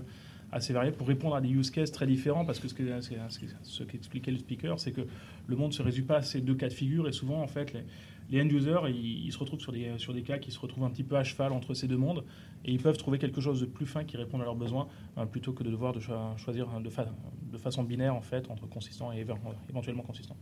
[0.51, 2.45] assez variés pour répondre à des use cases très différents.
[2.45, 5.03] Parce que ce que- ce que- ce qu'expliquait le speaker, c'est que
[5.47, 7.07] le monde se résume pas à ces deux cas de figure.
[7.07, 7.85] Et souvent, en fait, les,
[8.31, 10.91] les end-users, ils, ils se retrouvent sur des, sur des cas qui se retrouvent un
[10.91, 12.25] petit peu à cheval entre ces deux mondes.
[12.65, 15.25] Et ils peuvent trouver quelque chose de plus fin qui réponde à leurs besoins, euh,
[15.27, 17.07] plutôt que de devoir de cho- choisir de, fa-
[17.53, 19.35] de façon binaire, en fait, entre consistant et éve-
[19.71, 20.37] éventuellement consistant.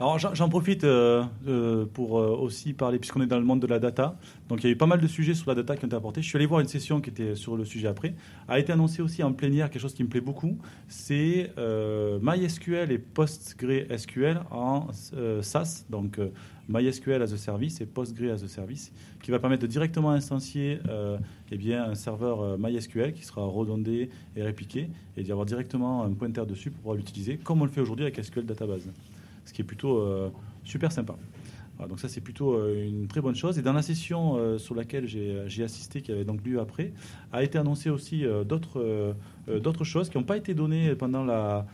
[0.00, 3.66] Alors j'en profite euh, euh, pour euh, aussi parler, puisqu'on est dans le monde de
[3.68, 4.18] la data.
[4.48, 5.94] Donc il y a eu pas mal de sujets sur la data qui ont été
[5.94, 6.20] apportés.
[6.20, 8.16] Je suis allé voir une session qui était sur le sujet après.
[8.48, 10.58] A été annoncé aussi en plénière quelque chose qui me plaît beaucoup.
[10.88, 16.30] C'est euh, MySQL et PostgreSQL en euh, SaaS, donc euh,
[16.68, 18.92] MySQL as a service et Postgre as a service,
[19.22, 21.18] qui va permettre de directement instancier euh,
[21.50, 26.04] eh bien, un serveur euh, MySQL qui sera redondé et répliqué et d'y avoir directement
[26.04, 28.88] un pointeur dessus pour pouvoir l'utiliser, comme on le fait aujourd'hui avec SQL Database
[29.44, 30.30] ce qui est plutôt euh,
[30.64, 31.14] super sympa.
[31.88, 33.58] Donc ça c'est plutôt euh, une très bonne chose.
[33.58, 36.92] Et dans la session sur laquelle j'ai assisté, qui avait donc lieu après,
[37.32, 41.66] a été annoncé aussi euh, d'autres choses qui n'ont pas été données pendant la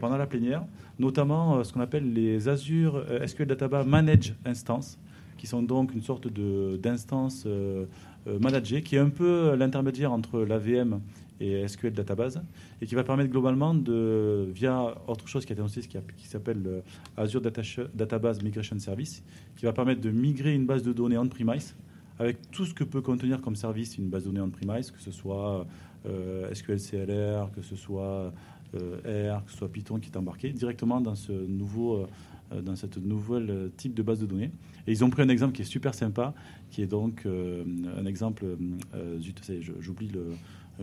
[0.00, 0.64] pendant la plénière,
[0.98, 4.98] notamment euh, ce qu'on appelle les Azure euh, SQL Database Manage Instance,
[5.38, 7.86] qui sont donc une sorte d'instance euh,
[8.26, 11.00] euh, managée, qui est un peu l'intermédiaire entre l'AVM
[11.40, 12.42] et SQL Database,
[12.82, 16.26] et qui va permettre globalement de, via autre chose qui a été annoncée, qui, qui
[16.26, 16.82] s'appelle le
[17.16, 17.62] Azure Data-
[17.94, 19.22] Database Migration Service,
[19.56, 21.74] qui va permettre de migrer une base de données on-premise
[22.18, 25.10] avec tout ce que peut contenir comme service une base de données on-premise, que ce
[25.10, 25.66] soit
[26.06, 28.30] euh, SQL CLR, que ce soit euh,
[28.78, 32.06] R, que ce soit Python qui est embarqué directement dans ce nouveau
[32.52, 34.50] euh, dans cette nouvelle euh, type de base de données.
[34.86, 36.34] Et ils ont pris un exemple qui est super sympa,
[36.70, 37.64] qui est donc euh,
[37.96, 38.44] un exemple,
[38.94, 39.20] euh,
[39.80, 40.34] j'oublie le, Euh,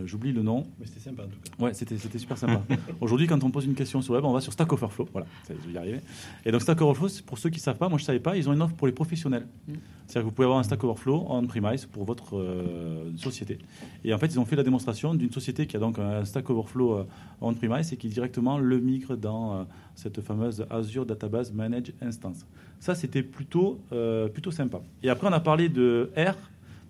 [0.04, 0.66] J'oublie le nom.
[0.78, 1.64] Mais c'était sympa en tout cas.
[1.64, 2.62] Ouais, c'était c'était super sympa.
[3.00, 5.08] Aujourd'hui, quand on pose une question sur le web, on va sur Stack Overflow.
[5.12, 6.00] Voilà, ça, je vais y arriver.
[6.44, 8.20] Et donc Stack Overflow, c'est pour ceux qui ne savent pas, moi je ne savais
[8.20, 9.46] pas, ils ont une offre pour les professionnels.
[9.66, 9.74] Mm.
[10.06, 13.58] C'est-à-dire que vous pouvez avoir un Stack Overflow on-premise pour votre euh, société.
[14.04, 16.48] Et en fait, ils ont fait la démonstration d'une société qui a donc un Stack
[16.48, 17.04] Overflow euh,
[17.40, 22.46] on-premise et qui directement le migre dans euh, cette fameuse Azure Database Managed Instance.
[22.80, 24.80] Ça, c'était plutôt, euh, plutôt sympa.
[25.02, 26.36] Et après, on a parlé de R.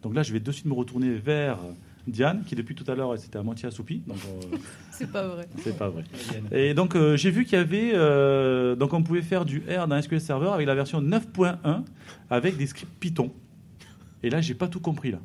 [0.03, 1.59] Donc là, je vais de suite me retourner vers
[2.11, 4.03] Diane, qui depuis tout à l'heure, elle s'était à moitié assoupie.
[4.07, 4.17] Donc,
[4.53, 4.57] euh,
[4.91, 5.49] C'est pas vrai.
[5.59, 6.03] c'est pas vrai.
[6.51, 7.93] Et donc, euh, j'ai vu qu'il y avait.
[7.95, 11.83] euh, donc, on pouvait faire du R dans SQL Server avec la version 9.1
[12.31, 13.31] avec des scripts Python.
[14.23, 15.19] Et là, j'ai pas tout compris là.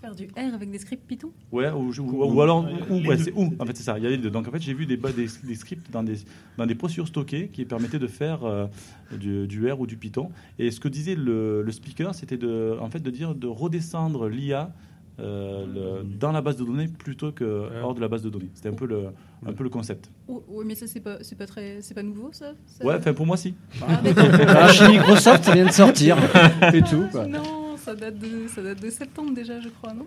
[0.00, 1.30] Faire du R avec des scripts Python?
[1.52, 4.06] Ouais, ou, ou- ou alors, ou, ouais, c'est ou, en fait, c'est ça, il y
[4.06, 4.30] a les deux.
[4.30, 6.16] Donc, en fait, j'ai vu des, ba- des, des scripts dans des,
[6.56, 8.66] dans des procédures stockées qui permettaient de faire euh,
[9.12, 10.30] du, du R ou du Python.
[10.58, 14.28] Et ce que disait le, le speaker, c'était de, en fait, de dire de redescendre
[14.28, 14.72] l'IA
[15.20, 15.66] euh,
[16.02, 18.50] le- dans la base de données plutôt que hors de la base de données.
[18.54, 19.06] C'était un peu le,
[19.46, 20.10] un peu le concept.
[20.28, 22.94] Oh, Oui, mais ça, c'est pas, c'est pas, très, c'est pas nouveau, ça, Ça- Ouais,
[22.96, 23.54] enfin, pour moi, si.
[23.82, 24.00] Ah.
[24.48, 26.16] Ah, chez Microsoft, ça vient de sortir.
[26.70, 27.06] C'est tout.
[27.12, 27.26] quoi.
[27.26, 30.06] Non, ça date, de, ça date de septembre déjà, je crois, non?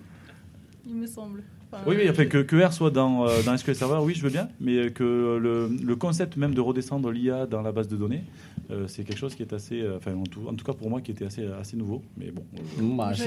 [0.85, 1.43] Il me semble.
[1.73, 4.21] Enfin, Oui, oui, enfin, que, que R soit dans, euh, dans SQL Server, oui, je
[4.23, 7.95] veux bien, mais que le, le concept même de redescendre l'IA dans la base de
[7.97, 8.23] données,
[8.71, 10.89] euh, c'est quelque chose qui est assez, euh, enfin, en tout, en tout cas pour
[10.89, 12.01] moi, qui était assez, assez nouveau.
[12.17, 13.23] Mais bon, euh, Bon, bah, je,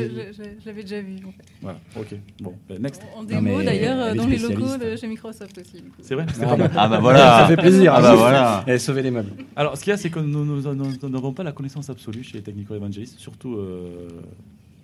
[0.65, 1.45] l'avais déjà vu, en fait.
[1.61, 2.15] voilà, ok.
[2.41, 3.03] Bon, ben, next.
[3.15, 5.83] En Non, démo, d'ailleurs, euh, dans les locaux de chez Microsoft aussi.
[5.83, 5.97] du coup.
[6.01, 6.71] C'est vrai Ah pas bah, mal.
[6.77, 7.41] Ah bah voilà.
[7.41, 7.93] Ça fait plaisir.
[7.93, 8.03] Ah hein.
[8.03, 8.65] bah voilà.
[8.69, 9.33] Et sauver les meubles.
[9.55, 12.79] Alors, ce qu'il y a, c'est que nous n'avons pas la connaissance absolue chez Technical
[12.79, 14.09] Evangelist, surtout euh,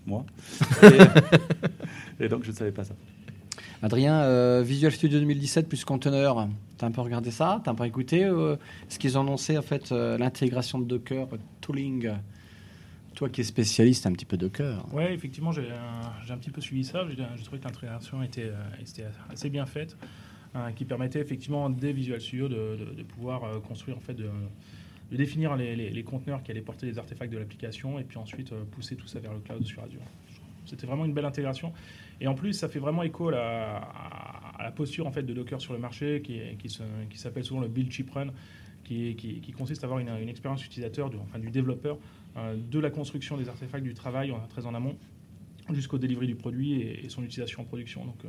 [0.06, 0.26] moi.
[2.20, 2.94] Et, et donc, je ne savais pas ça.
[3.82, 7.84] Adrien, euh, Visual Studio 2017 plus conteneur, t'as un peu regardé ça T'as un peu
[7.84, 8.56] écouté euh,
[8.88, 11.26] ce qu'ils ont annoncé en fait euh, l'intégration de Docker,
[11.60, 12.10] tooling
[13.16, 14.84] Toi qui es spécialiste un petit peu Docker.
[14.92, 17.04] Ouais, effectivement, j'ai un, un petit peu suivi ça.
[17.08, 19.96] J'ai trouvé que l'intégration était, était assez bien faite,
[20.76, 24.28] qui permettait effectivement des Visual Studio de, de- de pouvoir construire, en fait, de,
[25.10, 28.54] de définir les, les- conteneurs qui allaient porter les artefacts de l'application et puis ensuite
[28.70, 30.00] pousser tout ça vers le cloud sur Azure.
[30.64, 31.72] C'était vraiment une belle intégration.
[32.22, 35.24] Et en plus, ça fait vraiment écho à la, à- à la posture en fait,
[35.24, 38.28] de Docker sur le marché qui, qui se- qui s'appelle souvent le build chip run,
[38.84, 41.98] qui, qui- qui consiste à avoir une, une expérience utilisateur, du, enfin du développeur,
[42.36, 44.96] euh, de la construction des artefacts du travail très en amont
[45.72, 48.04] jusqu'au delivery du produit et, et son utilisation en production.
[48.04, 48.28] Donc, euh,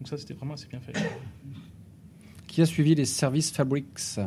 [0.00, 0.92] donc ça, c'était vraiment assez bien fait.
[2.48, 4.18] Qui a suivi les services Fabrics?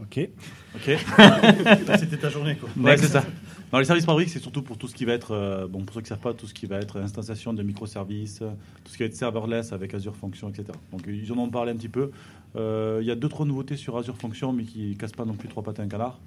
[0.00, 0.28] Ok.
[0.74, 0.82] Ok.
[1.98, 2.68] C'était ta journée, quoi.
[2.76, 3.24] Ouais, c'est ça.
[3.72, 5.94] Dans les services fabriques, c'est surtout pour tout ce qui va être, euh, bon, pour
[5.94, 8.50] ceux qui ne savent pas, tout ce qui va être instanciation de microservices, euh,
[8.84, 10.66] tout ce qui va être serverless avec Azure Function, etc.
[10.92, 12.12] Donc, ils en ont parlé un petit peu.
[12.54, 15.24] Euh, Il y a deux, trois nouveautés sur Azure Function, mais qui ne cassent pas
[15.24, 16.20] non plus trois pattes à un canard.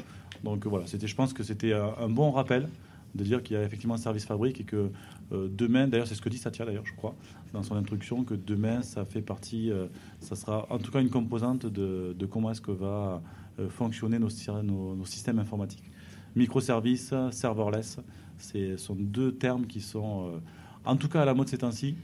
[0.43, 2.67] Donc, voilà, je pense que c'était un, bon rappel
[3.15, 4.91] de dire qu'il y a effectivement un service fabrique et que
[5.31, 7.15] euh, demain, d'ailleurs, c'est ce que dit Satya, d'ailleurs, je crois,
[7.53, 9.71] dans son introduction, que demain, ça fait partie,
[10.19, 13.21] ça sera en tout cas une composante de, comment est-ce que va
[13.69, 15.89] fonctionner nos- nos systèmes informatiques.
[16.35, 17.99] Microservices, serverless,
[18.39, 20.39] ce sont deux termes qui sont, euh,
[20.85, 21.95] en tout cas à la mode ces temps-ci,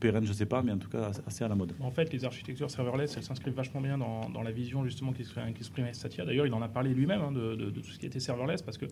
[0.00, 1.72] pérenne, je ne sais pas, mais en tout cas assez à la mode.
[1.80, 5.92] En fait, les architectures serverless, elles s'inscrivent vachement bien dans, dans la vision justement qu'exprimait
[5.94, 6.24] Satya.
[6.24, 8.78] D'ailleurs, il en a parlé lui-même hein, de, de- tout ce qui était serverless, parce
[8.78, 8.86] que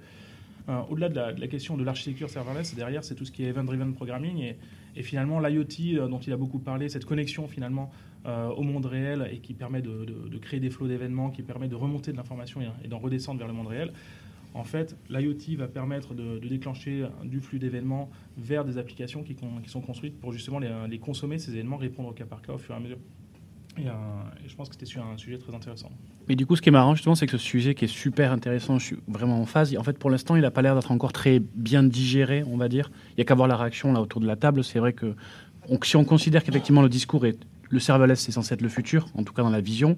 [0.69, 3.93] euh, au-delà de la, question de l'architecture serverless, derrière, c'est tout ce qui est event-driven
[3.95, 4.57] programming et,
[4.95, 7.91] et finalement l'IoT euh, dont il a beaucoup parlé, cette connexion finalement
[8.55, 12.13] au monde réel et qui permet de, créer des flots d'événements, qui permet de remonter
[12.13, 13.95] de l'information et d'en redescendre vers le monde réel.
[14.55, 19.37] En fait, l'IoT va permettre de, déclencher du flux d'événements vers des applications qui,
[19.67, 22.75] sont construites pour justement les, consommer, ces événements, répondre au cas par cas au fur
[22.75, 22.99] et à mesure.
[23.79, 23.93] Et, euh,
[24.45, 25.91] et je pense que c'était sur un sujet très intéressant.
[26.29, 28.33] Mais du coup, ce qui est marrant, justement, c'est que ce sujet qui est super
[28.33, 29.77] intéressant, je suis vraiment en phase.
[29.77, 32.69] En fait, pour l'instant, il n'a pas l'air d'être encore très bien digéré, on va
[32.69, 32.91] dire.
[33.11, 34.65] Il n'y a qu'à voir la réaction là autour de la table.
[34.65, 35.15] C'est vrai que
[35.83, 37.39] si on considère qu'effectivement le discours est
[37.69, 39.97] le serverless, c'est censé être le futur, en tout cas dans la vision.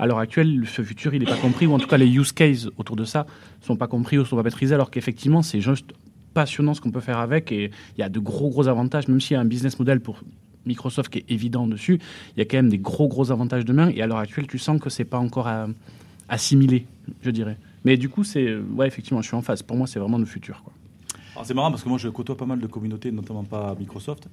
[0.00, 2.32] À l'heure actuelle, ce futur, il n'est pas compris, ou en tout cas les use
[2.32, 3.26] cases autour de ça
[3.60, 5.92] sont pas compris ou sont pas maîtrisés, alors qu'effectivement, c'est juste
[6.32, 9.20] passionnant ce qu'on peut faire avec, et il y a de gros gros avantages, même
[9.20, 10.22] s'il y a un business model pour
[10.64, 12.00] Microsoft qui est évident dessus,
[12.34, 14.58] il y a quand même des gros gros avantages demain, et à l'heure actuelle, tu
[14.58, 15.66] sens que c'est pas encore euh,
[16.30, 16.86] assimilé,
[17.20, 17.58] je dirais.
[17.84, 19.62] Mais du coup, c'est ouais, effectivement, je suis en phase.
[19.62, 20.62] Pour moi, c'est vraiment le futur.
[21.44, 24.28] C'est marrant parce que moi je côtoie pas mal de communautés, notamment pas Microsoft,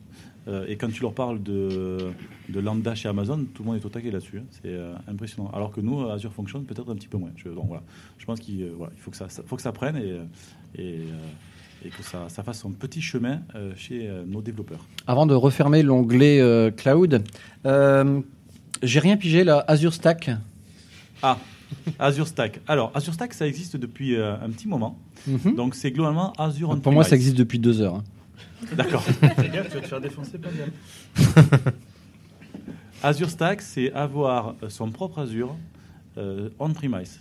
[0.47, 2.11] euh, et quand tu leur parles de,
[2.49, 4.39] de lambda chez Amazon, tout le monde est au taquet là-dessus.
[4.39, 4.43] hein.
[4.51, 5.49] C'est euh, impressionnant.
[5.53, 7.31] Alors que nous, Azure fonctionne peut-être un petit peu moins.
[7.35, 7.83] Je, donc, voilà.
[8.17, 10.81] je pense qu'il euh, voilà, il faut, que ça, ça- faut que ça prenne et,
[10.81, 10.99] et,
[11.85, 13.41] et que ça, ça fasse son petit chemin
[13.75, 14.85] chez nos développeurs.
[15.05, 17.23] Avant de refermer l'onglet Cloud,
[18.83, 20.29] j'ai rien pigé là, Azure Stack.
[21.23, 21.37] Ah,
[21.99, 22.59] Azure Stack.
[22.67, 24.97] Alors, Azure Stack, ça existe depuis euh, un petit moment.
[25.27, 25.55] Mhm.
[25.55, 27.95] Donc, c'est globalement Azure on Pour moi, ça existe depuis deux heures.
[27.95, 28.03] hein.
[28.75, 29.03] D'accord.
[29.03, 30.65] Fais gaffe, tu vas te faire défoncer pas bien.
[33.03, 35.55] Azure Stack, c'est avoir son propre Azure
[36.17, 37.19] euh, on-premise.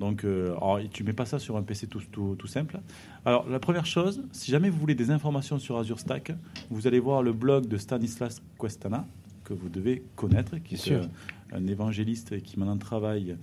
[0.00, 2.80] Donc, euh, alors, tu mets pas ça sur un PC tout, tout, tout simple.
[3.24, 6.32] Alors, la première chose, si jamais vous voulez des informations sur Azure Stack,
[6.70, 9.06] vous allez voir le blog de Stanislas Questana,
[9.44, 11.02] que vous devez connaître, qui est sûr.
[11.02, 13.36] euh, un évangéliste et qui maintenant travaille euh,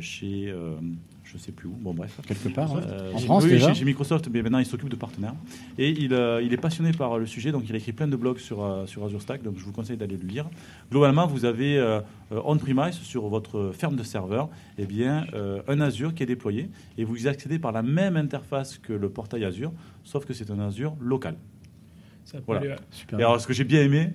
[0.00, 0.74] chez, euh,
[1.24, 2.20] je sais plus où, bon bref.
[2.26, 2.76] Quelque part.
[2.76, 5.34] Euh, En France, oui, déjà chez, chez Microsoft, mais maintenant il s'occupe de partenaires.
[5.76, 8.14] Et il, euh, il est passionné par le sujet, donc il a écrit plein de
[8.16, 10.48] blogs sur, euh, sur Azure Stack, donc je vous conseille d'aller le lire.
[10.90, 12.00] Globalement, vous avez euh,
[12.32, 14.48] euh, on-premise sur votre ferme de serveurs,
[14.78, 18.16] eh bien, euh, un Azure qui est déployé, et vous y accédez par la même
[18.16, 19.72] interface que le portail Azure,
[20.04, 21.34] sauf que c'est un Azure local.
[22.24, 22.76] Ça Voilà.
[22.90, 23.18] Super.
[23.18, 24.10] Et alors, ce que j'ai bien aimé,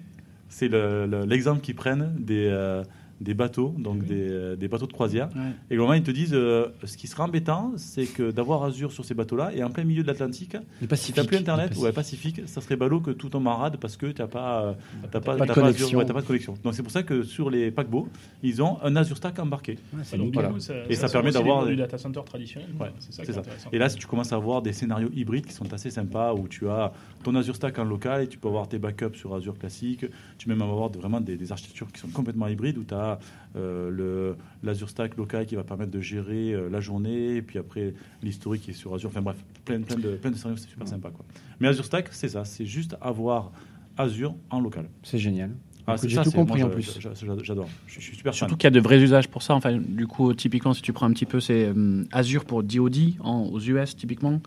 [0.49, 2.83] c'est le- le- l'exemple qu'ils prennent des, euh,
[3.21, 5.29] des bateaux, donc des, euh, des bateaux de croisière.
[5.35, 5.51] Ouais.
[5.69, 8.91] Et au moment, ils te disent euh, ce qui serait embêtant, c'est que d'avoir Azure
[8.91, 10.57] sur ces bateaux-là et en plein milieu de l'Atlantique,
[10.95, 13.55] si tu n'as plus Internet ou ouais, Pacifique, ça serait ballot que tout tombe en
[13.55, 14.73] rade parce que tu n'as pas, euh,
[15.11, 15.85] t'as pas, Pas de t'as connexion.
[15.85, 16.55] Azure, ouais, t'as pas de connexion.
[16.63, 18.07] Donc c'est pour ça que sur les paquebots,
[18.41, 19.77] ils ont un Azure Stack embarqué.
[19.93, 20.51] Ah, donc, Voilà.
[20.59, 22.69] ça- Et ça c'est permet d'avoir du des- data center traditionnel.
[22.79, 23.39] Ouais, c'est ça c'est qui est ça.
[23.41, 23.69] intéressant.
[23.71, 26.47] Et là, si tu commences à avoir des scénarios hybrides qui sont assez sympas, où
[26.47, 26.91] tu as
[27.23, 30.05] ton Azure Stack en local et tu peux avoir tes backups sur Azure classique.
[30.37, 32.93] Tu peux même avoir de- vraiment des, des architectures qui sont complètement hybrides, où tu
[32.95, 33.10] as
[33.55, 37.93] le l'Azure Stack local qui va permettre de gérer euh, la journée, et puis après
[38.23, 39.09] l'historique qui est sur Azure.
[39.09, 41.09] Enfin bref, plein, plein, de, plein de scénarios, c'est super sympa.
[41.09, 41.25] Quoi.
[41.59, 43.51] Mais Azure Stack, c'est ça, c'est juste avoir
[43.97, 44.85] Azure en local.
[45.03, 45.51] C'est génial.
[45.87, 46.99] Ah, J'ai tout moi, compris en plus.
[47.43, 49.55] J'adore, je, je suis super Surtout qu'il y a de vrais usages pour ça.
[49.55, 53.15] Enfin, du coup, typiquement, si tu prends un petit peu, c'est euh, Azure pour DoD
[53.19, 54.39] en- aux US, typiquement.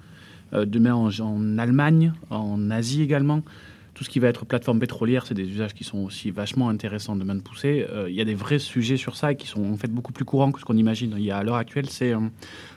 [0.53, 3.43] Euh, demain, en, en Allemagne, en Asie également.
[3.95, 7.15] Tout ce qui va être plateforme pétrolière, c'est des usages qui sont aussi vachement intéressants
[7.15, 7.87] demain de pousser.
[7.89, 10.13] Euh, Il y a des vrais sujets sur ça et qui sont en fait beaucoup
[10.13, 11.15] plus courants que ce qu'on imagine.
[11.17, 12.19] Il y a à l'heure actuelle, c'est euh,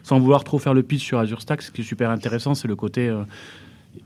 [0.04, 2.68] sans vouloir trop faire le pitch sur Azure Stack, ce qui est super intéressant, c'est
[2.68, 3.10] le côté.
[3.10, 3.24] euh,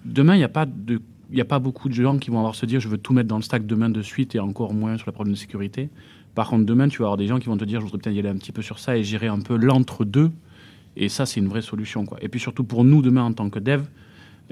[0.06, 1.02] demain, il n'y a pas de
[1.32, 3.14] il n'y a pas beaucoup de gens qui vont avoir se dire je veux tout
[3.14, 5.90] mettre dans le stack demain de suite et encore moins sur le problème de sécurité.
[6.36, 8.16] Par contre, demain, tu vas avoir des gens qui vont te dire je voudrais peut-être
[8.16, 10.32] y aller un petit peu sur ça et gérer un peu l'entre-deux.
[10.98, 12.06] Et ça, c'est une vraie solution.
[12.06, 12.18] Quoi.
[12.22, 13.84] Et puis surtout pour nous, demain, en tant que dev,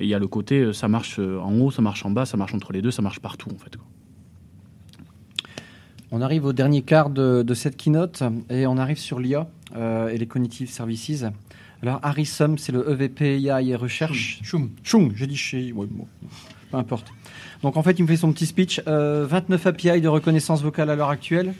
[0.03, 2.25] il y a le côté euh, ça marche euh, en haut, ça marche en bas,
[2.25, 3.75] ça marche entre les deux, ça marche partout en fait.
[3.75, 3.85] quoi.
[6.11, 10.09] On arrive au dernier quart de, de cette keynote et on arrive sur l'IA euh,
[10.09, 11.25] et les Cognitive Services.
[11.83, 14.39] Alors, Harrison, c'est le EVP IA et recherche.
[14.43, 14.71] Choum.
[14.83, 15.71] Choum, j'ai dit chez.
[15.71, 16.07] ouais, bon,
[16.71, 17.13] peu importe.
[17.61, 18.81] Donc, en fait, il me fait son petit speech.
[18.87, 21.53] Euh, 29 API de reconnaissance vocale à l'heure actuelle.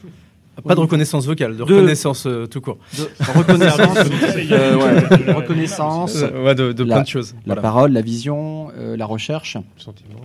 [0.62, 2.78] Pas de reconnaissance vocale, de De- reconnaissance euh, tout court.
[2.98, 3.98] De reconnaissance.
[4.52, 6.16] euh, ouais, reconnaissance.
[6.18, 7.34] Euh, ouais, de, de la- plein de choses.
[7.46, 7.62] La Voilà.
[7.62, 9.58] parole, la vision, euh, la recherche.
[9.78, 10.20] Sentiment.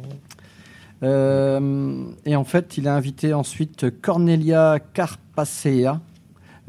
[1.02, 6.00] Euh, et en fait, il a invité ensuite Cornelia Carpacea.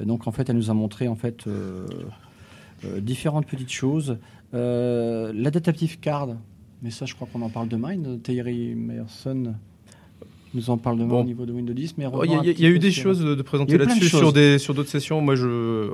[0.03, 1.85] Donc, en fait, elle nous a montré en fait euh,
[2.85, 4.17] euh, différentes petites choses.
[4.53, 6.29] Euh, L'adaptative card,
[6.81, 7.95] mais ça, je crois qu'on en parle demain.
[8.21, 9.53] Thierry Meyerson
[10.55, 11.21] nous en parle demain Bon.
[11.21, 11.95] au niveau de Windows 10.
[11.97, 14.33] Mais Oh, Il y, a- y y eu des sur- choses de présenter là-dessus sur
[14.33, 15.21] des sur d'autres sessions.
[15.21, 15.89] Moi, je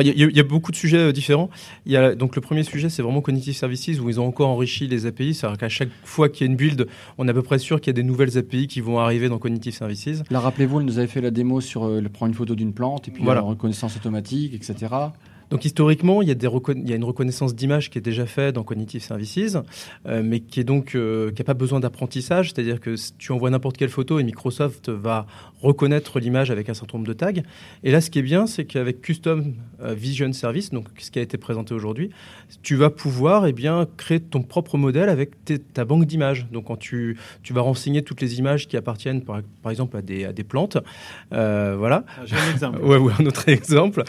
[0.00, 1.50] il y, a- y beaucoup de sujets euh, différents.
[1.86, 4.48] Il y a donc le premier sujet, c'est vraiment Cognitive Services où ils ont encore
[4.48, 5.34] enrichi les API.
[5.34, 6.86] C'est-à-dire qu'à chaque fois qu'il y a une build,
[7.18, 9.28] on est à peu près sûr qu'il y a des nouvelles API qui vont arriver
[9.28, 10.22] dans Cognitive Services.
[10.30, 13.08] Là, rappelez-vous, elle nous avait fait la démo sur euh, prendre une photo d'une plante
[13.08, 13.40] et puis Voilà.
[13.40, 14.86] la reconnaissance automatique, etc.
[15.50, 18.24] Donc historiquement, il y a, des il y a une reconnaissance d'image qui est déjà
[18.26, 19.56] faite dans Cognitive Services,
[20.06, 23.32] euh, mais qui est donc euh, qui n'a pas besoin d'apprentissage, c'est-à-dire que si tu
[23.32, 25.26] envoies n'importe quelle photo et Microsoft va
[25.60, 27.32] reconnaître l'image avec un certain nombre de tags.
[27.82, 31.18] Et là, ce qui est bien, c'est qu'avec Custom euh, Vision Service, donc ce qui
[31.18, 32.10] a été présenté aujourd'hui,
[32.62, 36.46] tu vas pouvoir eh bien créer ton propre modèle avec tes- ta banque d'images.
[36.52, 40.02] Donc quand tu, tu vas renseigner toutes les images qui appartiennent par, par exemple à
[40.02, 40.78] des, à des plantes,
[41.30, 42.04] voilà.
[42.24, 42.78] J'ai un exemple.
[42.90, 44.04] Ouais, ouais, un autre exemple.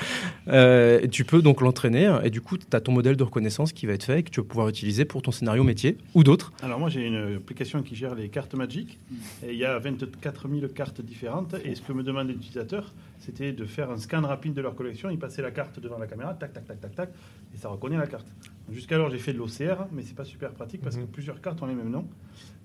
[1.12, 3.93] Tu peux donc l'entraîner et du coup, tu as ton modèle de reconnaissance qui va
[3.93, 6.51] être fait et que tu vas pouvoir utiliser pour ton scénario métier ou d'autres.
[6.61, 8.97] Alors moi j'ai une application qui gère les cartes Magic
[9.45, 13.51] et il y a 24 000 cartes différentes et ce que me demande l'utilisateur c'était
[13.51, 16.34] de faire un scan rapide de leur collection, il passait la carte devant la caméra,
[16.34, 17.09] tac tac tac tac tac
[17.53, 18.25] et ça reconnaît la carte.
[18.71, 21.67] Jusqu'alors j'ai fait de l'OCR mais c'est pas super pratique parce que plusieurs cartes ont
[21.67, 22.07] les mêmes noms.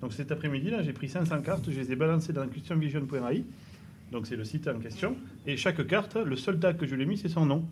[0.01, 3.45] Donc cet après-midi là j'ai pris 500 cartes, je les ai balancées dans customvision.ai
[4.13, 7.03] donc c'est le site en question et chaque carte, le seul tag que je lui
[7.03, 7.65] ai mis c'est son nom.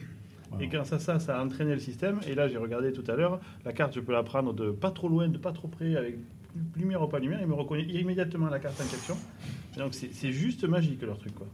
[0.60, 2.20] Et grâce à ça, ça a entraîné le système.
[2.28, 4.90] Et là, j'ai regardé tout à l'heure, la carte, je peux la prendre de pas
[4.90, 6.16] trop loin, de pas trop près, avec
[6.76, 7.40] lumière ou pas lumière.
[7.40, 9.16] Il me reconnaît immédiatement la carte en question.
[9.76, 11.46] Donc, c'est juste magique leur truc, quoi.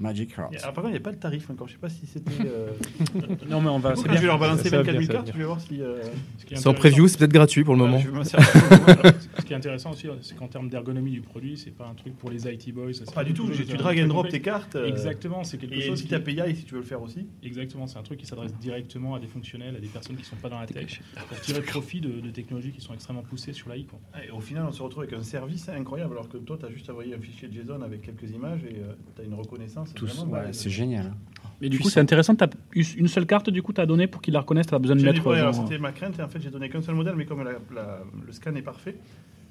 [0.00, 0.52] Magic Heart.
[0.54, 1.68] Et alors, par contre, il n'y a pas de tarif encore.
[1.68, 2.46] Je ne sais pas si c'était.
[2.46, 2.70] euh,
[3.48, 3.94] Non, mais on va.
[3.94, 4.20] C'est quand je bien.
[4.22, 5.32] vais leur balancer Ça va 24 bien, 000 ça va cartes, bien.
[5.34, 5.80] je vais voir si.
[5.82, 7.98] euh, Ce C'est en intéressant- preview, c'est peut-être gratuit pour le moment.
[7.98, 8.08] je.
[8.24, 12.16] Ce qui est intéressant aussi, c'est qu'en termes d'ergonomie du produit, c'est pas un truc
[12.16, 12.92] pour les IT boys.
[12.94, 13.48] ça, Pas du tout.
[13.50, 14.76] Tu drag and drop tes cartes.
[14.76, 17.02] euh, Exactement, c'est quelque Et chose si qui tu API, si tu veux le faire
[17.02, 17.26] aussi.
[17.42, 20.36] Exactement, c'est un truc qui s'adresse directement à des fonctionnels, à des personnes qui sont
[20.36, 23.68] pas dans la tech, pour tirer profit de, de technologies qui sont extrêmement poussées sur
[23.68, 23.84] l'AI.
[23.84, 23.98] quoi.
[24.26, 26.70] Et au final, on se retrouve avec un service incroyable, alors que toi, tu as
[26.70, 28.76] juste envoyé un fichier JSON avec quelques images et
[29.16, 29.89] tu as une reconnaissance.
[29.94, 31.06] Tous, ouais, c'est génial.
[31.06, 31.14] hein.
[31.60, 32.34] Mais du coup, c'est intéressant.
[32.34, 32.48] Tu as
[32.96, 34.66] une seule carte, du coup, tu as donné pour qu'il la reconnaisse.
[34.66, 35.26] Tu as besoin de mettre.
[35.26, 37.42] ouais, genre, C'était ma crainte, et en fait, j'ai donné qu'un seul modèle, mais comme
[37.44, 38.96] la- la- le scan est parfait,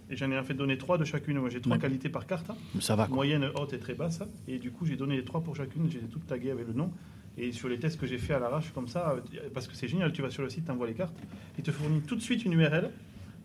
[0.09, 1.37] et j'en ai en fait donné trois de chacune.
[1.39, 2.55] Moi, J'ai trois qualités par carte, hein.
[2.79, 3.05] Ça va.
[3.05, 3.13] Quoi.
[3.15, 5.99] moyenne, haute et très basse, et du coup, j'ai donné les trois pour chacune, j'ai
[5.99, 6.89] tout tagué avec le nom.
[7.37, 9.87] Et sur les tests que j'ai fait à l'arrache, comme ça, euh, parce que c'est
[9.87, 11.15] génial, tu vas sur le site, tu envoies les cartes,
[11.59, 12.89] il te fournit tout de suite une URL,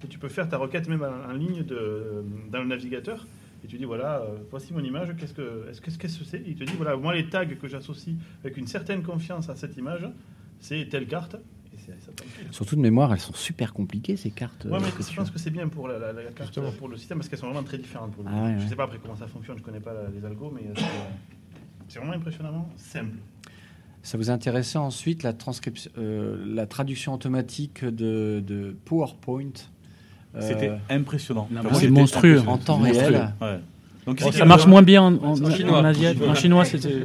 [0.02, 3.26] et tu peux faire ta requête même en, en ligne de, dans le navigateur.
[3.64, 6.42] Et tu dis voilà, euh, voici mon image, qu'est-ce que est-ce que qu'est-ce que c'est?
[6.46, 9.76] Il te dit voilà, moi les tags que j'associe avec une certaine confiance à cette
[9.78, 10.06] image,
[10.60, 11.36] c'est telle carte.
[11.72, 12.12] Et c'est- ça.
[12.50, 14.66] Surtout de mémoire, elles sont super compliquées ces cartes.
[14.66, 16.70] Ouais, euh, mais que je pense que c'est bien pour la, la- la carte, Justement.
[16.72, 18.12] pour le système, parce qu'elles sont vraiment très différentes.
[18.12, 18.68] Pour le Ah ouais, je ouais.
[18.68, 20.84] sais pas après comment ça fonctionne, je connais pas la- les algos, mais euh, c'est,
[21.88, 23.16] c'est vraiment impressionnamment simple.
[24.02, 29.52] Ça vous intéressait ensuite la transcription, euh, la traduction automatique de, de PowerPoint?
[30.36, 31.48] Euh, C'était impressionnant.
[31.56, 32.38] Enfin, mais c'est monstrueux.
[32.38, 32.52] impressionnant.
[32.52, 33.30] En temps réel.
[33.40, 33.60] Ouais.
[34.06, 35.86] Donc, ça marche moins bien en, en- En en chinois.
[35.86, 36.06] Asie.
[36.28, 36.64] En chinois,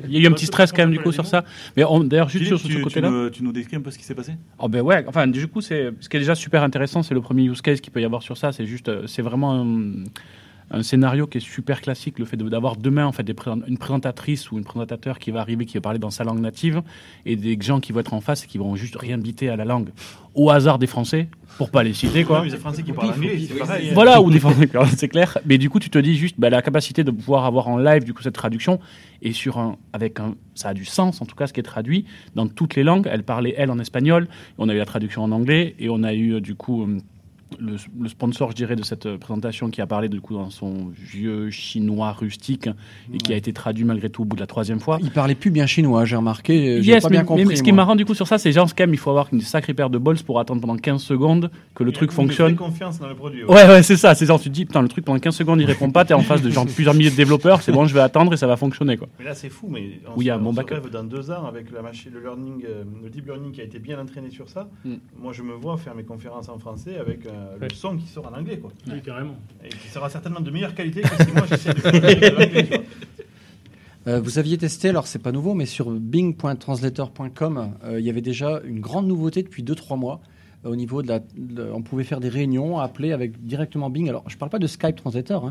[0.09, 1.45] il y a eu un petit stress quand même du coup sur ça.
[1.77, 3.29] Mais d'ailleurs, juste Philippe, sur ce côté-là.
[3.31, 4.33] tu nous décris un peu ce qui s'est passé?
[4.57, 7.21] Oh ben ouais, enfin du coup c'est ce qui est déjà super intéressant, c'est le
[7.21, 10.03] premier use case qu'il peut y avoir sur ça, c'est juste euh, c'est vraiment un,
[10.71, 13.35] un scénario qui est super classique, le fait d'avoir demain en fait des
[13.67, 16.81] une présentatrice ou un présentateur qui va arriver qui va parler dans sa langue native
[17.25, 19.55] et des gens qui vont être en face et qui vont juste rien biter à
[19.55, 19.89] la langue
[20.35, 22.45] au hasard des Français pour pas les citer quoi.
[22.45, 23.91] Les Français qui parlent anglais, c'est pareil.
[23.93, 25.37] Voilà, ou des Français, c'est clair.
[25.45, 28.03] Mais du coup, tu te dis juste bah, la capacité de pouvoir avoir en live
[28.03, 28.79] du coup cette traduction
[29.21, 31.63] et sur un, avec un, ça a du sens en tout cas ce qui est
[31.63, 32.05] traduit
[32.35, 33.09] dans toutes les langues.
[33.11, 36.13] Elle parlait elle en espagnol, on a eu la traduction en anglais et on a
[36.13, 36.97] eu euh, du coup euh,
[37.59, 40.49] le, le sponsor, je dirais, de cette euh, présentation qui a parlé du coup dans
[40.49, 42.69] son vieux chinois rustique
[43.13, 44.99] et qui a été traduit malgré tout au bout de la troisième fois.
[45.01, 46.77] Il parlait plus bien chinois, j'ai remarqué.
[46.77, 47.45] euh, Yes, pas mais, bien compris.
[47.45, 49.09] mais ce qui est marrant du coup sur ça, c'est genre quand même il faut
[49.09, 52.11] avoir une sacrée paire de balls pour attendre pendant 15 secondes que le Il truc
[52.11, 52.55] fonctionne.
[52.55, 53.43] confiance dans le produit.
[53.45, 54.13] Ouais, ouais, c'est ça.
[54.15, 56.13] C'est genre, tu te dis, putain, le truc pendant 15 secondes, il répond pas, t'es
[56.13, 58.47] en face de genre plusieurs milliers de développeurs, c'est bon, je vais attendre et ça
[58.47, 59.07] va fonctionner, quoi.
[59.19, 60.57] Mais là, c'est fou, mais on, Oui, il y a se, un bon on se
[60.57, 60.73] backup.
[60.75, 63.63] rêve dans deux ans avec la machine, le learning, euh, le deep learning qui a
[63.63, 64.69] été bien entraîné sur ça.
[64.85, 64.93] Mm.
[65.19, 67.67] Moi, je me vois faire mes conférences en français avec euh, Ouais.
[67.69, 68.71] le son qui sort en anglais, quoi.
[68.87, 69.35] Oui, carrément.
[69.63, 72.79] Et qui sera certainement de meilleure qualité que si moi j'essaie de faire tu vois.
[74.07, 78.21] Euh, vous aviez testé, alors c'est pas nouveau, mais sur bing.translator.com, euh, il y avait
[78.21, 80.21] déjà une grande nouveauté depuis 2-3 mois.
[80.65, 84.09] euh, au niveau de la, de- on pouvait faire des réunions, appeler avec directement Bing.
[84.09, 85.45] Alors, je parle pas de Skype Translator.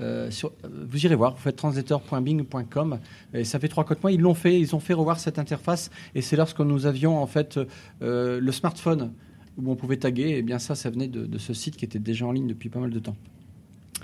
[0.00, 0.30] hein.
[0.30, 2.98] Sur- vous irez voir, vous faites translator.bing.com
[3.34, 4.10] et ça fait 3-4 mois.
[4.12, 7.26] Ils l'ont fait, ils ont fait revoir cette interface et c'est lorsque nous avions en
[7.26, 7.58] fait
[8.02, 9.12] euh, le smartphone
[9.58, 10.36] où on pouvait taguer.
[10.38, 12.68] Et bien ça, ça venait de, de ce site qui était déjà en ligne depuis
[12.68, 13.16] pas mal de temps.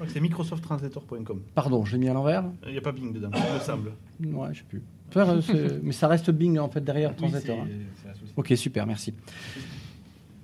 [0.09, 1.41] C'est microsofttranslator.com.
[1.55, 2.45] Pardon, je l'ai mis à l'envers.
[2.67, 3.93] Il n'y a pas Bing dedans, il me semble.
[4.25, 4.83] Ouais, je sais plus.
[5.11, 7.61] Enfin, euh, mais ça reste Bing en fait derrière Oui, Translator.
[7.61, 8.11] hein.
[8.37, 9.15] Ok, super, merci.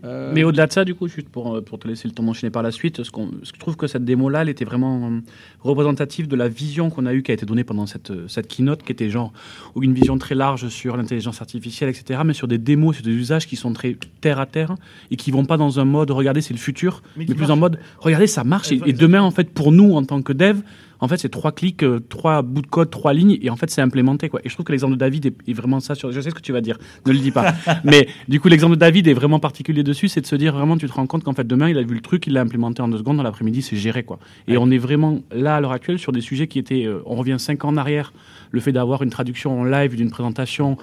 [0.05, 2.22] Euh, Mais au-delà de ça, du coup, juste pour, euh, pour te laisser le temps
[2.22, 4.64] d'enchaîner par la suite, ce, qu'on- ce que je trouve que cette démo-là, elle était
[4.64, 5.20] vraiment euh,
[5.61, 8.82] représentative de la vision qu'on a eue, qui a été donnée pendant cette, cette keynote,
[8.82, 9.32] qui était genre
[9.80, 13.46] une vision très large sur l'intelligence artificielle, etc., mais sur des démos, sur des usages
[13.46, 14.74] qui sont très terre à terre
[15.11, 17.51] et qui vont pas dans un mode regardez, c'est le futur, Mais plus marche.
[17.51, 18.72] en mode regardez, ça marche.
[18.72, 20.61] Et, et demain, en fait, pour nous, en tant que dev,
[21.01, 23.70] en fait, c'est trois clics, euh, trois bouts de code, trois lignes, et en fait,
[23.70, 24.28] c'est implémenté.
[24.28, 24.40] Quoi.
[24.44, 25.94] Et je trouve que l'exemple de David est, est vraiment ça.
[25.94, 26.12] Sur...
[26.12, 27.55] Je sais ce que tu vas dire, ne le dis pas.
[27.84, 30.76] Mais du coup, l'exemple de David est vraiment particulier dessus, c'est de se dire vraiment,
[30.76, 32.82] tu te rends compte qu'en fait, demain, il a vu le truc, il l'a implémenté
[32.82, 34.03] en deux secondes, dans l'après-midi, c'est géré.
[34.03, 34.18] Quoi.
[34.48, 36.86] Et on est vraiment là, à l'heure actuelle, sur des sujets qui étaient.
[36.86, 38.12] euh, on revient cinq ans en arrière.
[38.53, 40.76] Le fait d'avoir une traduction en live d'une présentation,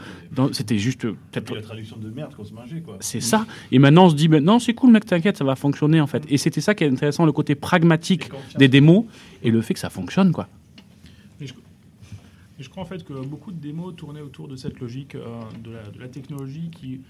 [0.54, 1.02] c'était juste.
[1.02, 2.98] peut-être la traduction de merde qu'on se mangeait, quoi.
[3.02, 3.46] c'est ça.
[3.72, 6.24] Et maintenant, on se dit, non, c'est cool, mec, t'inquiète, ça va fonctionner, en fait.
[6.30, 9.06] Et c'était ça qui est intéressant, le côté pragmatique des démos
[9.44, 10.48] et le fait que ça fonctionne, quoi.
[11.40, 11.46] Et
[12.64, 15.28] je, crois en fait que beaucoup de démos tournaient autour de cette logique euh,
[15.64, 17.02] de, la, de la technologie qui,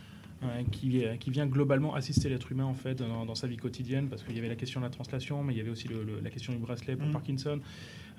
[0.43, 3.55] euh, qui, euh, qui vient globalement assister l'être humain en fait dans, dans sa vie
[3.55, 5.87] quotidienne parce qu'il y avait la question de la translation, mais il y avait aussi
[5.87, 7.11] le- le- la question du bracelet pour Mm.
[7.13, 7.59] Parkinson.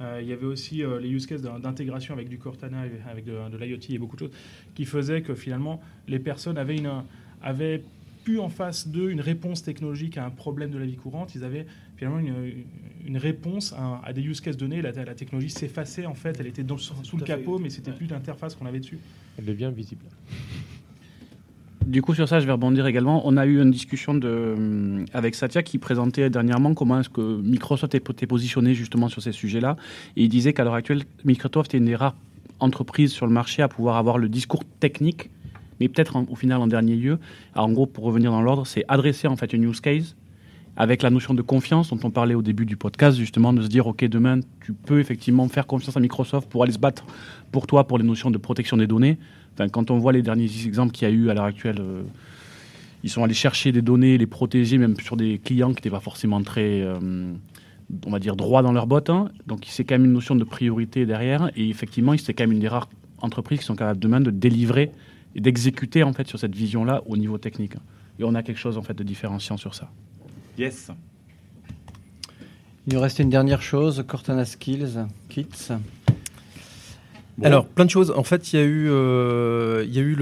[0.01, 2.91] Euh, il y avait aussi euh, les use cases d'in- d'intégration avec du Cortana, et
[3.11, 4.31] avec de, de l'IoT et beaucoup de choses
[4.75, 7.03] qui faisaient que finalement les personnes avaient une
[7.43, 7.83] avaient
[8.25, 11.35] pu en face d'eux une réponse technologique à un problème de la vie courante.
[11.35, 12.65] Ils avaient finalement une,
[13.07, 14.83] une réponse à, à des use cases donnés.
[14.83, 17.97] La, la technologie s'effaçait en fait, elle était dans- sous le capot, mais c'était Ouais.
[17.97, 18.99] plus l'interface qu'on avait dessus.
[19.39, 20.05] Elle devient visible.
[21.89, 23.27] Du coup, sur ça, je vais rebondir également.
[23.27, 27.95] On a eu une discussion euh, avec Satya qui présentait dernièrement comment est-ce que Microsoft
[27.95, 29.79] était positionné justement sur ces sujets-là.
[30.15, 32.15] Et il disait qu'à l'heure actuelle, Microsoft est une des rares
[32.61, 35.31] entreprises sur le marché à pouvoir avoir le discours technique,
[35.81, 37.19] mais peut-être au final en dernier lieu.
[37.55, 40.15] En gros, pour revenir dans l'ordre, c'est adresser en fait une use case
[40.77, 43.69] avec la notion de confiance dont on parlait au début du podcast, justement, de se
[43.69, 47.07] dire, OK, demain, tu peux effectivement faire confiance à Microsoft pour aller se battre
[47.51, 49.19] pour toi pour les notions de protection des données.
[49.59, 52.03] Enfin, quand on voit les derniers exemples qu'il y a eu à l'heure actuelle, euh,
[53.03, 55.99] ils sont allés chercher des données, les protéger, même sur des clients qui n'étaient pas
[55.99, 57.33] forcément très, euh,
[58.07, 59.11] on va dire, droits dans leur botte.
[59.11, 59.31] hein.
[59.49, 61.51] Donc, c'est quand même une notion de priorité derrière.
[61.57, 62.89] Et effectivement, c'est quand même une des rares
[63.21, 64.93] entreprises qui sont capables demain de délivrer
[65.35, 67.75] et d'exécuter, en fait, sur cette vision-là au niveau technique.
[68.21, 69.91] Et on a quelque chose, en fait, de différenciant sur ça.
[70.57, 70.93] Yes.
[72.87, 75.73] Il nous restait une dernière chose, Cortana Skills, Kits.
[77.45, 78.13] Alors, plein de choses.
[78.17, 80.17] En fait, il y a eu, euh, il y a eu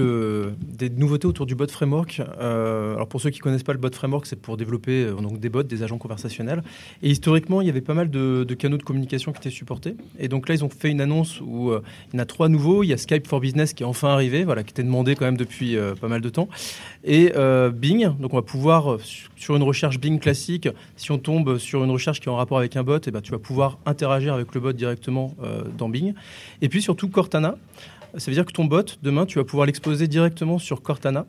[0.77, 2.21] des nouveautés autour du bot framework.
[2.39, 5.39] Euh, alors, pour ceux qui connaissent pas le bot framework, c'est pour développer euh, donc
[5.39, 6.61] des bots, des agents conversationnels.
[7.01, 9.95] Et historiquement, il y avait pas mal de, canaux de communication qui étaient supportés.
[10.19, 12.83] Et donc là, ils ont fait une annonce où il y en a trois nouveaux.
[12.83, 15.25] Il y a Skype for Business qui est enfin arrivé, voilà, qui était demandé quand
[15.25, 16.47] même depuis pas mal de temps.
[17.03, 17.31] Et
[17.73, 18.09] Bing.
[18.19, 18.97] Donc, on va pouvoir
[19.35, 22.59] sur une recherche Bing classique, si on tombe sur une recherche qui est en rapport
[22.59, 25.35] avec un bot, et ben, tu vas pouvoir interagir avec le bot directement
[25.77, 26.13] dans Bing.
[26.61, 27.55] Et puis surtout Cortana.
[28.17, 31.25] Ça veut dire que ton bot, demain, tu vas pouvoir l'exposer directement sur Cortana.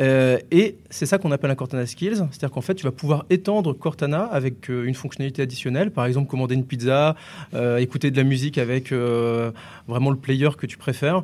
[0.00, 3.26] Euh, et c'est ça qu'on appelle un Cortana Skills, c'est-à-dire qu'en fait, tu vas pouvoir
[3.28, 7.16] étendre Cortana avec euh, une fonctionnalité additionnelle, par exemple commander une pizza,
[7.54, 11.22] euh, écouter de la musique avec vraiment le player que tu préfères,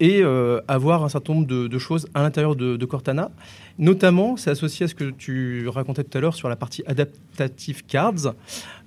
[0.00, 0.22] et
[0.68, 3.30] avoir un certain nombre de, choses à l'intérieur de, de Cortana.
[3.78, 7.84] Notamment, c'est associé à ce que tu racontais tout à l'heure sur la partie adaptative
[7.86, 8.34] cards,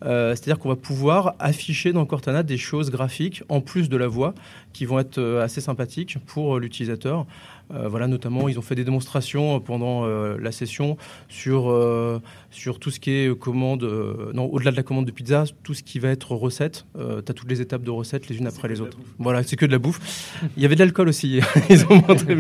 [0.02, 4.34] c'est-à-dire qu'on va pouvoir afficher dans Cortana des choses graphiques en plus de la voix
[4.74, 7.26] qui vont être assez sympathiques pour l'utilisateur.
[7.74, 10.98] Euh, voilà, notamment, ils ont fait des démonstrations pendant euh, la session
[11.30, 12.20] sur, euh,
[12.50, 15.74] sur tout ce qui est commande, euh, non, au-delà de la commande de pizza, tout
[15.74, 16.86] ce qui va être recette.
[16.96, 18.98] tu as toutes les étapes de recette les unes après les autres.
[19.20, 20.38] Voilà, c'est que de la bouffe.
[20.58, 22.38] Il y avait de l'alcool aussi, ils ont montré,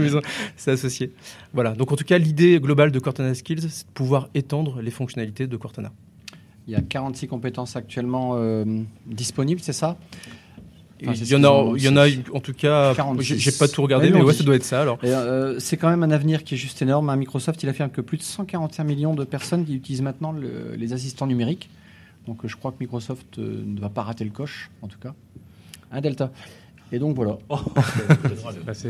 [0.56, 1.12] c'est associé.
[1.54, 4.92] Voilà, donc en tout cas, l'idée globale de Cortana Skills, c'est de pouvoir étendre les
[4.92, 5.92] fonctionnalités de Cortana.
[6.68, 8.64] Il y a 46 compétences actuellement euh,
[9.06, 9.98] disponibles, c'est ça?
[11.04, 13.38] Enfin, il y en a, il y en a, en tout cas, 46.
[13.40, 15.00] j'ai pas tout regardé, Ouais, mais ouais, ça doit être ça alors.
[15.04, 17.10] Euh, c'est quand même un avenir qui est juste énorme.
[17.10, 17.16] hein.
[17.16, 20.94] Microsoft, il affirme que plus de 145 millions de personnes qui utilisent maintenant le- les
[20.94, 21.70] assistants numériques.
[22.28, 25.00] Donc euh, je crois que Microsoft euh, ne va pas rater le coche, en tout
[25.00, 25.14] cas.
[25.92, 26.32] Un Delta.
[26.92, 27.38] Et donc voilà.
[28.66, 28.90] Bah, c'est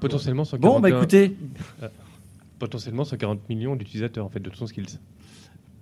[0.00, 1.36] potentiellement 141 Bon, bah écoutez.
[1.82, 1.88] Euh,
[2.58, 4.98] potentiellement 140 millions d'utilisateurs en fait de ton skills.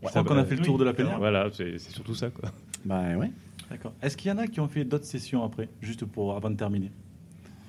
[0.02, 1.18] Je crois qu'on a fait le tour de la plénière.
[1.18, 2.50] Voilà, c'est c'est surtout ça quoi.
[2.84, 3.30] Bah ouais.
[3.70, 3.92] D'accord.
[4.02, 6.56] Est-ce qu'il y en a qui ont fait d'autres sessions après, juste pour avant de
[6.56, 6.90] terminer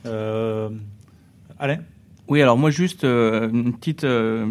[0.05, 0.69] Euh,
[1.59, 1.77] Alain?
[2.27, 4.47] Oui, alors moi juste euh, une petite euh,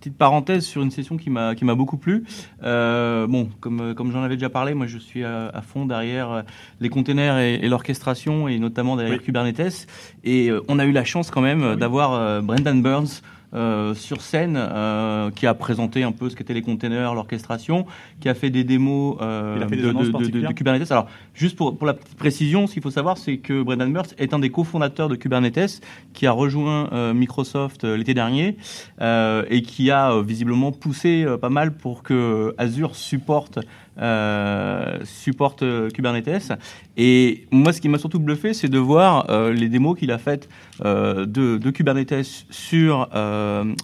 [0.00, 2.24] petite parenthèse sur une session qui m'a qui m'a beaucoup plu.
[2.62, 6.44] Euh, bon, comme comme j'en avais déjà parlé, moi je suis à, à fond derrière
[6.80, 9.24] les containers et, et l'orchestration et notamment derrière Oui.
[9.24, 9.86] Kubernetes.
[10.22, 13.20] Et euh, on a eu la chance quand même euh, d'avoir euh, Brendan Burns.
[13.54, 17.86] Euh, sur scène, euh, qui a présenté un peu ce qu'étaient les containers, l'orchestration,
[18.20, 20.90] qui a fait des démos euh, fait des de, Kubernetes.
[20.90, 24.14] Alors, juste pour, pour la petite précision, ce qu'il faut savoir, c'est que Brendan Burns
[24.18, 25.80] est un des cofondateurs de Kubernetes,
[26.12, 28.56] qui a rejoint Microsoft l'été dernier
[29.00, 33.58] et qui a visiblement poussé pas mal pour que Azure supporte
[33.98, 36.52] euh, supporte euh, Kubernetes.
[36.96, 40.18] Et moi, ce qui m'a surtout bluffé, c'est de voir euh, les démos qu'il a
[40.18, 40.48] faites
[40.80, 43.08] de, Kubernetes sur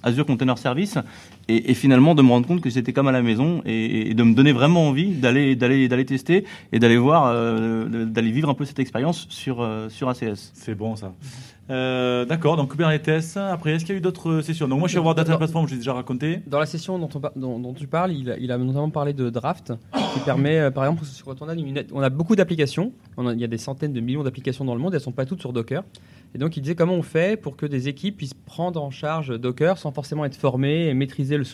[0.02, 0.98] Azure Container Service.
[1.48, 4.22] Et, finalement de me rendre compte que c'était comme à la maison et, et de
[4.22, 7.34] me donner vraiment envie d'aller d'aller d'aller tester et d'aller voir
[7.88, 10.52] d'aller vivre un peu cette expérience sur sur ACS.
[10.54, 11.12] C'est bon ça.
[11.70, 13.36] Euh, D'accord, donc Kubernetes.
[13.36, 14.66] Après, est-ce qu'il y a eu d'autres sessions?
[14.66, 16.40] Donc moi, je suis voir Data Platform, je l'ai déjà raconté.
[16.46, 19.72] Dans la session dont, tu parles, il a, notamment parlé de Draft,
[20.14, 21.54] qui permet, euh, par exemple, quand on a,
[21.92, 24.94] on a beaucoup d'applications, il y a des centaines de millions d'applications dans le monde,
[24.94, 25.84] elles ne sont pas toutes sur Docker.
[26.34, 29.38] Et donc, il disait comment on fait pour que des équipes puissent prendre en charge
[29.38, 31.44] Docker sans forcément être formées et maîtriser le,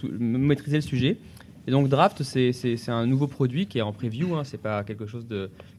[0.80, 1.18] sujet.
[1.66, 5.06] Et donc, Draft, c'est un nouveau produit qui est en preview, hein, c'est pas quelque
[5.06, 5.26] chose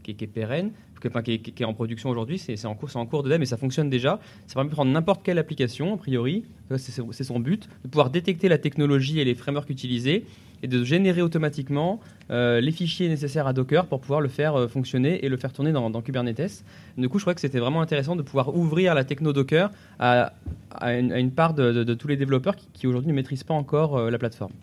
[0.03, 3.39] qui, est, pérenne, qui, est, en production aujourd'hui, c'est en, cours- en cours de dev,
[3.39, 4.19] mais ça fonctionne déjà.
[4.47, 6.43] Ça permet de prendre n'importe quelle application, a priori,
[6.77, 10.25] c'est son but, de pouvoir détecter la technologie et les frameworks utilisés
[10.63, 11.99] et de générer automatiquement
[12.31, 15.53] euh, les fichiers nécessaires à Docker pour pouvoir le faire euh, fonctionner et le faire
[15.53, 16.63] tourner dans, Kubernetes.
[16.97, 20.33] Du coup, je crois que c'était vraiment intéressant de pouvoir ouvrir la techno Docker à,
[20.81, 24.17] une, part de, tous les développeurs qui, qui aujourd'hui ne maîtrisent pas encore euh, la
[24.17, 24.53] plateforme.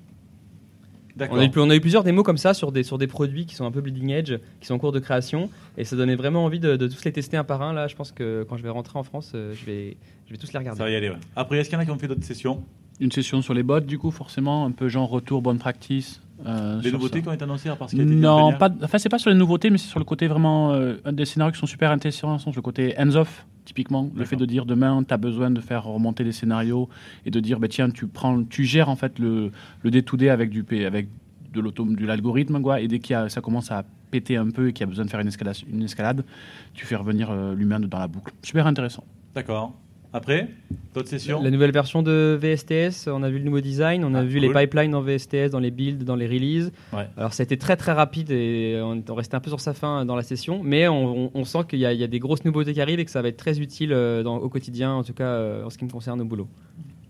[1.31, 3.47] On a, eu, on a eu plusieurs démos comme ça sur des, sur des produits
[3.47, 5.49] qui sont un peu bleeding edge, qui sont en cours de création,
[5.79, 7.73] et ça donnait vraiment envie de, de tous les tester un par un.
[7.73, 9.97] Là, je pense que quand je vais rentrer en France, euh, je, vais,
[10.27, 10.79] je vais tous les regarder.
[10.79, 11.11] Ça va y aller.
[11.11, 11.17] ouais.
[11.37, 12.63] Après, est-ce qu'il y en a qui ont fait d'autres sessions?
[13.01, 16.81] Une session sur les bots, du coup, forcément, un peu genre retour bonne practice Euh,
[16.83, 17.23] Les nouveautés ça.
[17.23, 19.09] qui ont été annoncées à part ce qui a été dit Non, pas, enfin, c'est
[19.09, 20.73] pas sur les nouveautés, mais c'est sur le côté vraiment.
[20.73, 24.11] euh, un des scénarios qui sont super intéressants, c'est le côté hands-off, typiquement.
[24.15, 26.89] Le fait de dire demain, tu as besoin de faire remonter des scénarios
[27.25, 29.53] et de dire, bah, tiens, tu, prends, tu gères en fait le,
[29.83, 31.09] le day-to-day avec, du, avec
[31.53, 34.85] de, l'algorithme, quoi, et dès que ça commence à péter un peu et qu'il y
[34.85, 36.25] a besoin de faire une escalade, une escalade
[36.73, 38.33] tu fais revenir euh, l'humain dans la boucle.
[38.43, 39.05] Super intéressant.
[39.35, 39.75] D'accord.
[40.17, 40.49] Après,
[40.95, 44.21] d'autres sessions La nouvelle version de VSTS, on a vu le nouveau design, on a
[44.21, 44.49] Ah, vu cool.
[44.49, 46.71] les pipelines dans VSTS, dans les builds, dans les releases.
[46.93, 47.09] Ouais.
[47.17, 49.75] Alors ça a été très très rapide et on, on restait un peu sur sa
[49.75, 52.07] fin dans la session, mais on, on- on sent qu'il y, a- il y a
[52.07, 54.49] des grosses nouveautés qui arrivent et que ça va être très utile euh, dans- au
[54.49, 56.49] quotidien, en tout cas euh, en ce qui me concerne au boulot.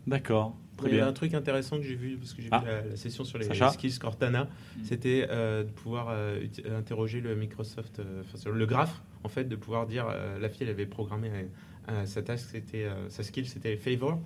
[0.07, 0.57] D'accord.
[0.79, 2.59] Très Il y a un truc intéressant que j'ai vu, parce que j'ai Ah.
[2.61, 4.49] vu la, la session sur les Sacha skills Cortana,
[4.83, 6.41] c'était euh, de pouvoir euh,
[6.77, 10.71] interroger le Microsoft, euh, le graphe, en fait, de pouvoir dire, euh, la fille, elle
[10.71, 11.29] avait programmé
[12.07, 14.19] sa task, c'était, euh, sa skill, c'était favor.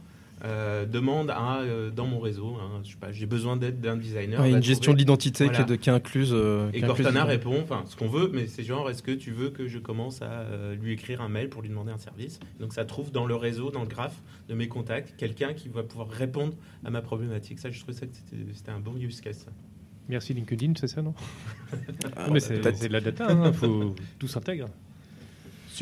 [0.45, 3.97] euh, demande à, euh, dans mon réseau, hein, je sais pas, j'ai besoin d'aide d'un
[3.97, 4.41] designer.
[4.41, 5.57] Ouais, une gestion trouver- de l'identité Voilà.
[5.59, 6.31] qui est, de- qui est incluse.
[6.33, 9.11] euh, Et qui incluse Cortana répond, enfin, ce qu'on veut, mais c'est genre, est-ce que
[9.11, 11.99] tu veux que je commence à euh, lui écrire un mail pour lui demander un
[11.99, 12.39] service?
[12.61, 15.83] Donc ça trouve dans le réseau, dans le graphe de mes contacts, quelqu'un qui va
[15.83, 16.53] pouvoir répondre
[16.85, 17.59] à ma problématique.
[17.59, 19.39] Ça, je trouvais ça que c'était c'était un bon use case.
[19.39, 19.51] ça.
[20.09, 21.15] Merci LinkedIn, c'est ça, non?
[22.17, 24.69] Ah, Non, mais c'est de la data, hein, faut tout s'intègre.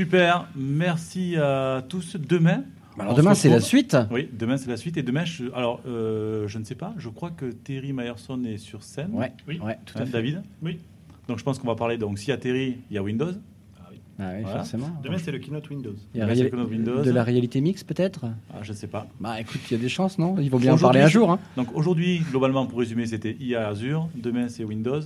[0.01, 2.17] Super, merci à tous.
[2.17, 2.65] Demain.
[2.99, 3.97] Alors on demain, c'est la suite.
[4.11, 4.99] Oui, demain c'est la suite.
[4.99, 8.59] Et demain, je, alors euh, je ne sais pas, je crois que Terry Myerson est
[8.59, 9.13] sur scène.
[9.15, 9.59] Ouais, Oui.
[9.65, 10.13] ouais, tout à Hein, fait.
[10.13, 10.81] David Oui.
[11.29, 11.97] Donc je pense qu'on va parler.
[11.97, 13.31] Donc s'il y a Terry, il y a Windows.
[13.81, 13.97] Ah oui,
[14.43, 14.59] Voilà.
[14.59, 14.91] forcément.
[15.03, 15.95] Demain, c'est le keynote Windows.
[16.15, 17.03] Il y a Bah, comme Windows.
[17.03, 18.27] de la réalité mixte peut-être?
[18.53, 19.07] Ah, je ne sais pas.
[19.19, 20.37] Bah écoute, il y a des chances, non?
[20.39, 21.31] Ils vont bien en parler un jour.
[21.31, 21.39] Hein.
[21.57, 24.11] Donc aujourd'hui, globalement, pour résumer, c'était IA Azure.
[24.15, 25.01] Demain, c'est Windows.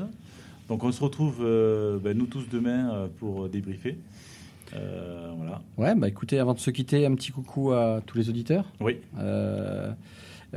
[0.68, 3.96] Donc on se retrouve, euh, ben, nous tous demain, euh, pour débriefer.
[4.74, 5.60] Euh, voilà.
[5.76, 8.64] Ouais, bah écoutez, avant de se quitter, un petit coucou à tous les auditeurs.
[8.80, 8.98] Oui.
[9.18, 9.92] Euh,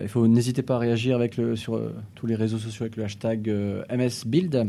[0.01, 2.95] il faut n'hésitez pas à réagir avec le, sur euh, tous les réseaux sociaux avec
[2.95, 3.51] le hashtag
[3.91, 4.67] MSBuild.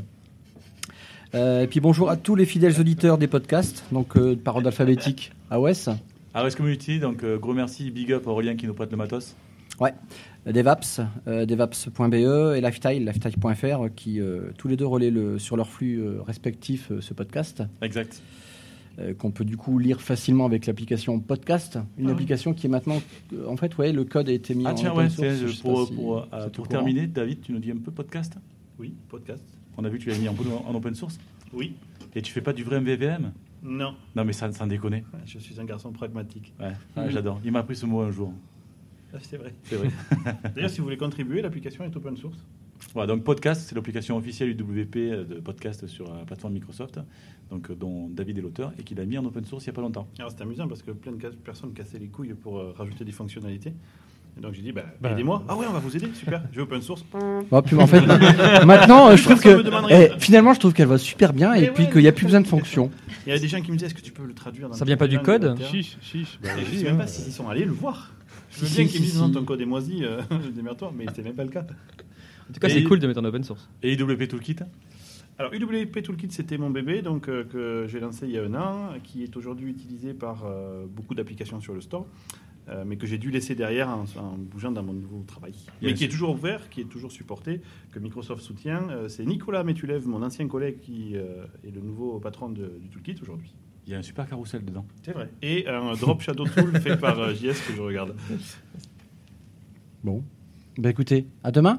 [1.34, 5.32] Et puis bonjour à tous les fidèles auditeurs des podcasts, donc par ordre alphabétique.
[5.51, 5.90] AOS,
[6.32, 9.34] AOS Community, donc gros merci, big up à Aurélien qui nous prête le matos.
[10.47, 15.57] Devaps, euh, devaps.be et Lifetile, lifetile.fr, euh, qui euh, tous les deux relaient le, sur
[15.57, 17.62] leur flux euh, respectif ce podcast.
[17.80, 18.22] Exact.
[18.99, 22.12] Euh, qu'on peut du coup lire facilement avec l'application Podcast, une Ah oui.
[22.12, 23.01] application qui est maintenant,
[23.32, 25.36] euh, en fait, ouais, le code a été mis Ah en tiens, open ouais, source,
[25.57, 28.34] je pour, si pour, euh, pour terminer, David, tu nous dis un peu podcast?
[28.78, 29.45] Oui, podcast.
[29.76, 31.18] On a vu que tu l'as mis en, en open source?
[31.53, 31.74] Oui.
[32.14, 33.32] Et tu fais pas du vrai MVVM
[33.62, 33.95] Non.
[34.14, 35.05] Non, mais ça, sans déconner.
[35.26, 36.53] Je suis un garçon pragmatique.
[36.61, 37.40] Ouais, ah, j'adore.
[37.45, 38.32] Il m'a appris ce mot un jour.
[39.12, 39.55] Ah, c'est vrai.
[39.64, 39.88] C'est vrai.
[40.55, 42.38] D'ailleurs, si vous voulez contribuer, l'application est open source.
[42.94, 47.00] Voilà, donc podcast, c'est l'application officielle UWP euh, de podcast sur la plateforme Microsoft,
[47.50, 49.72] donc euh, dont David est l'auteur et qu'il a mis en open source il n'y
[49.72, 50.06] a pas longtemps.
[50.18, 53.12] Alors c'est amusant parce que plein de personnes cassaient les couilles pour euh, rajouter des
[53.12, 53.72] fonctionnalités.
[54.36, 55.44] Et donc j'ai dit, bah, Bah, aidez-moi.
[55.48, 56.42] Ah ouais, on va vous aider, super.
[56.52, 57.04] J'ai open source.
[57.50, 60.88] Bon, puis, en fait, ma- maintenant, euh, je trouve que eh, finalement, je trouve qu'elle
[60.88, 62.90] va super bien et Mais puis ouais, qu'il n'y a plus besoin de fonctions.
[63.26, 64.74] Il y avait des gens qui me disaient, est-ce que tu peux le traduire dans
[64.74, 65.56] Ça vient pas du code.
[65.70, 66.38] Chiche, chiche.
[66.42, 66.98] Bah, Et Je vas-y, sais même hein.
[66.98, 68.12] pas s'ils sont allés le voir.
[68.50, 69.32] Je veux bien qu'ils me disent non, si.
[69.34, 70.20] ton code est moisi, euh,
[70.54, 71.64] démerde-toi, mais c'était même pas le cas.
[72.49, 73.68] En tout cas, c'est cool de mettre en open source.
[73.82, 74.57] Et IWP Toolkit
[75.38, 78.55] Alors, UWP Toolkit, c'était mon bébé donc, euh, que j'ai lancé il y a un
[78.55, 82.07] an, qui est aujourd'hui utilisé par euh, beaucoup d'applications sur le store,
[82.68, 85.53] euh, mais que j'ai dû laisser derrière en, en bougeant dans mon nouveau travail.
[85.80, 86.07] Bien mais qui sûr.
[86.07, 87.61] est toujours ouvert, qui est toujours supporté,
[87.92, 88.88] que Microsoft soutient.
[88.90, 92.88] Euh, c'est Nicolas Métulev, mon ancien collègue, qui euh, est le nouveau patron de- du
[92.88, 93.55] Toolkit aujourd'hui.
[93.86, 94.86] Il y a un super carrousel dedans.
[95.03, 95.28] C'est vrai.
[95.42, 98.14] Et un Drop Shadow Tool fait par JS que je regarde.
[100.03, 100.22] Bon.
[100.78, 101.76] Bah écoutez, à demain.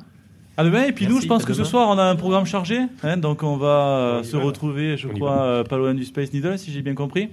[0.58, 2.80] À demain, et puis nous, je pense que ce soir, on a un programme chargé.
[3.04, 4.44] hein, donc, on va euh, On se va.
[4.44, 7.30] retrouver, je On crois, euh, pas loin du Space Needle, si j'ai bien compris.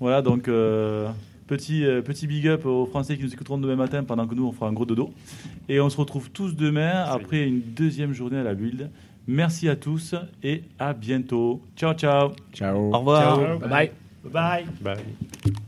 [0.00, 1.08] Voilà, donc, euh,
[1.46, 4.46] petit, euh, petit big up aux Français qui nous écouteront demain matin pendant que nous,
[4.46, 5.10] on fera un gros dodo.
[5.68, 8.90] Et on se retrouve tous demain après une deuxième journée à la build.
[9.28, 11.60] Merci à tous et à bientôt.
[11.76, 12.30] Ciao, ciao.
[12.54, 12.92] Ciao.
[12.94, 13.36] Au revoir.
[13.36, 13.58] Ciao.
[13.58, 13.90] Bye bye.
[14.24, 14.94] Bye bye.
[14.96, 15.58] Bye.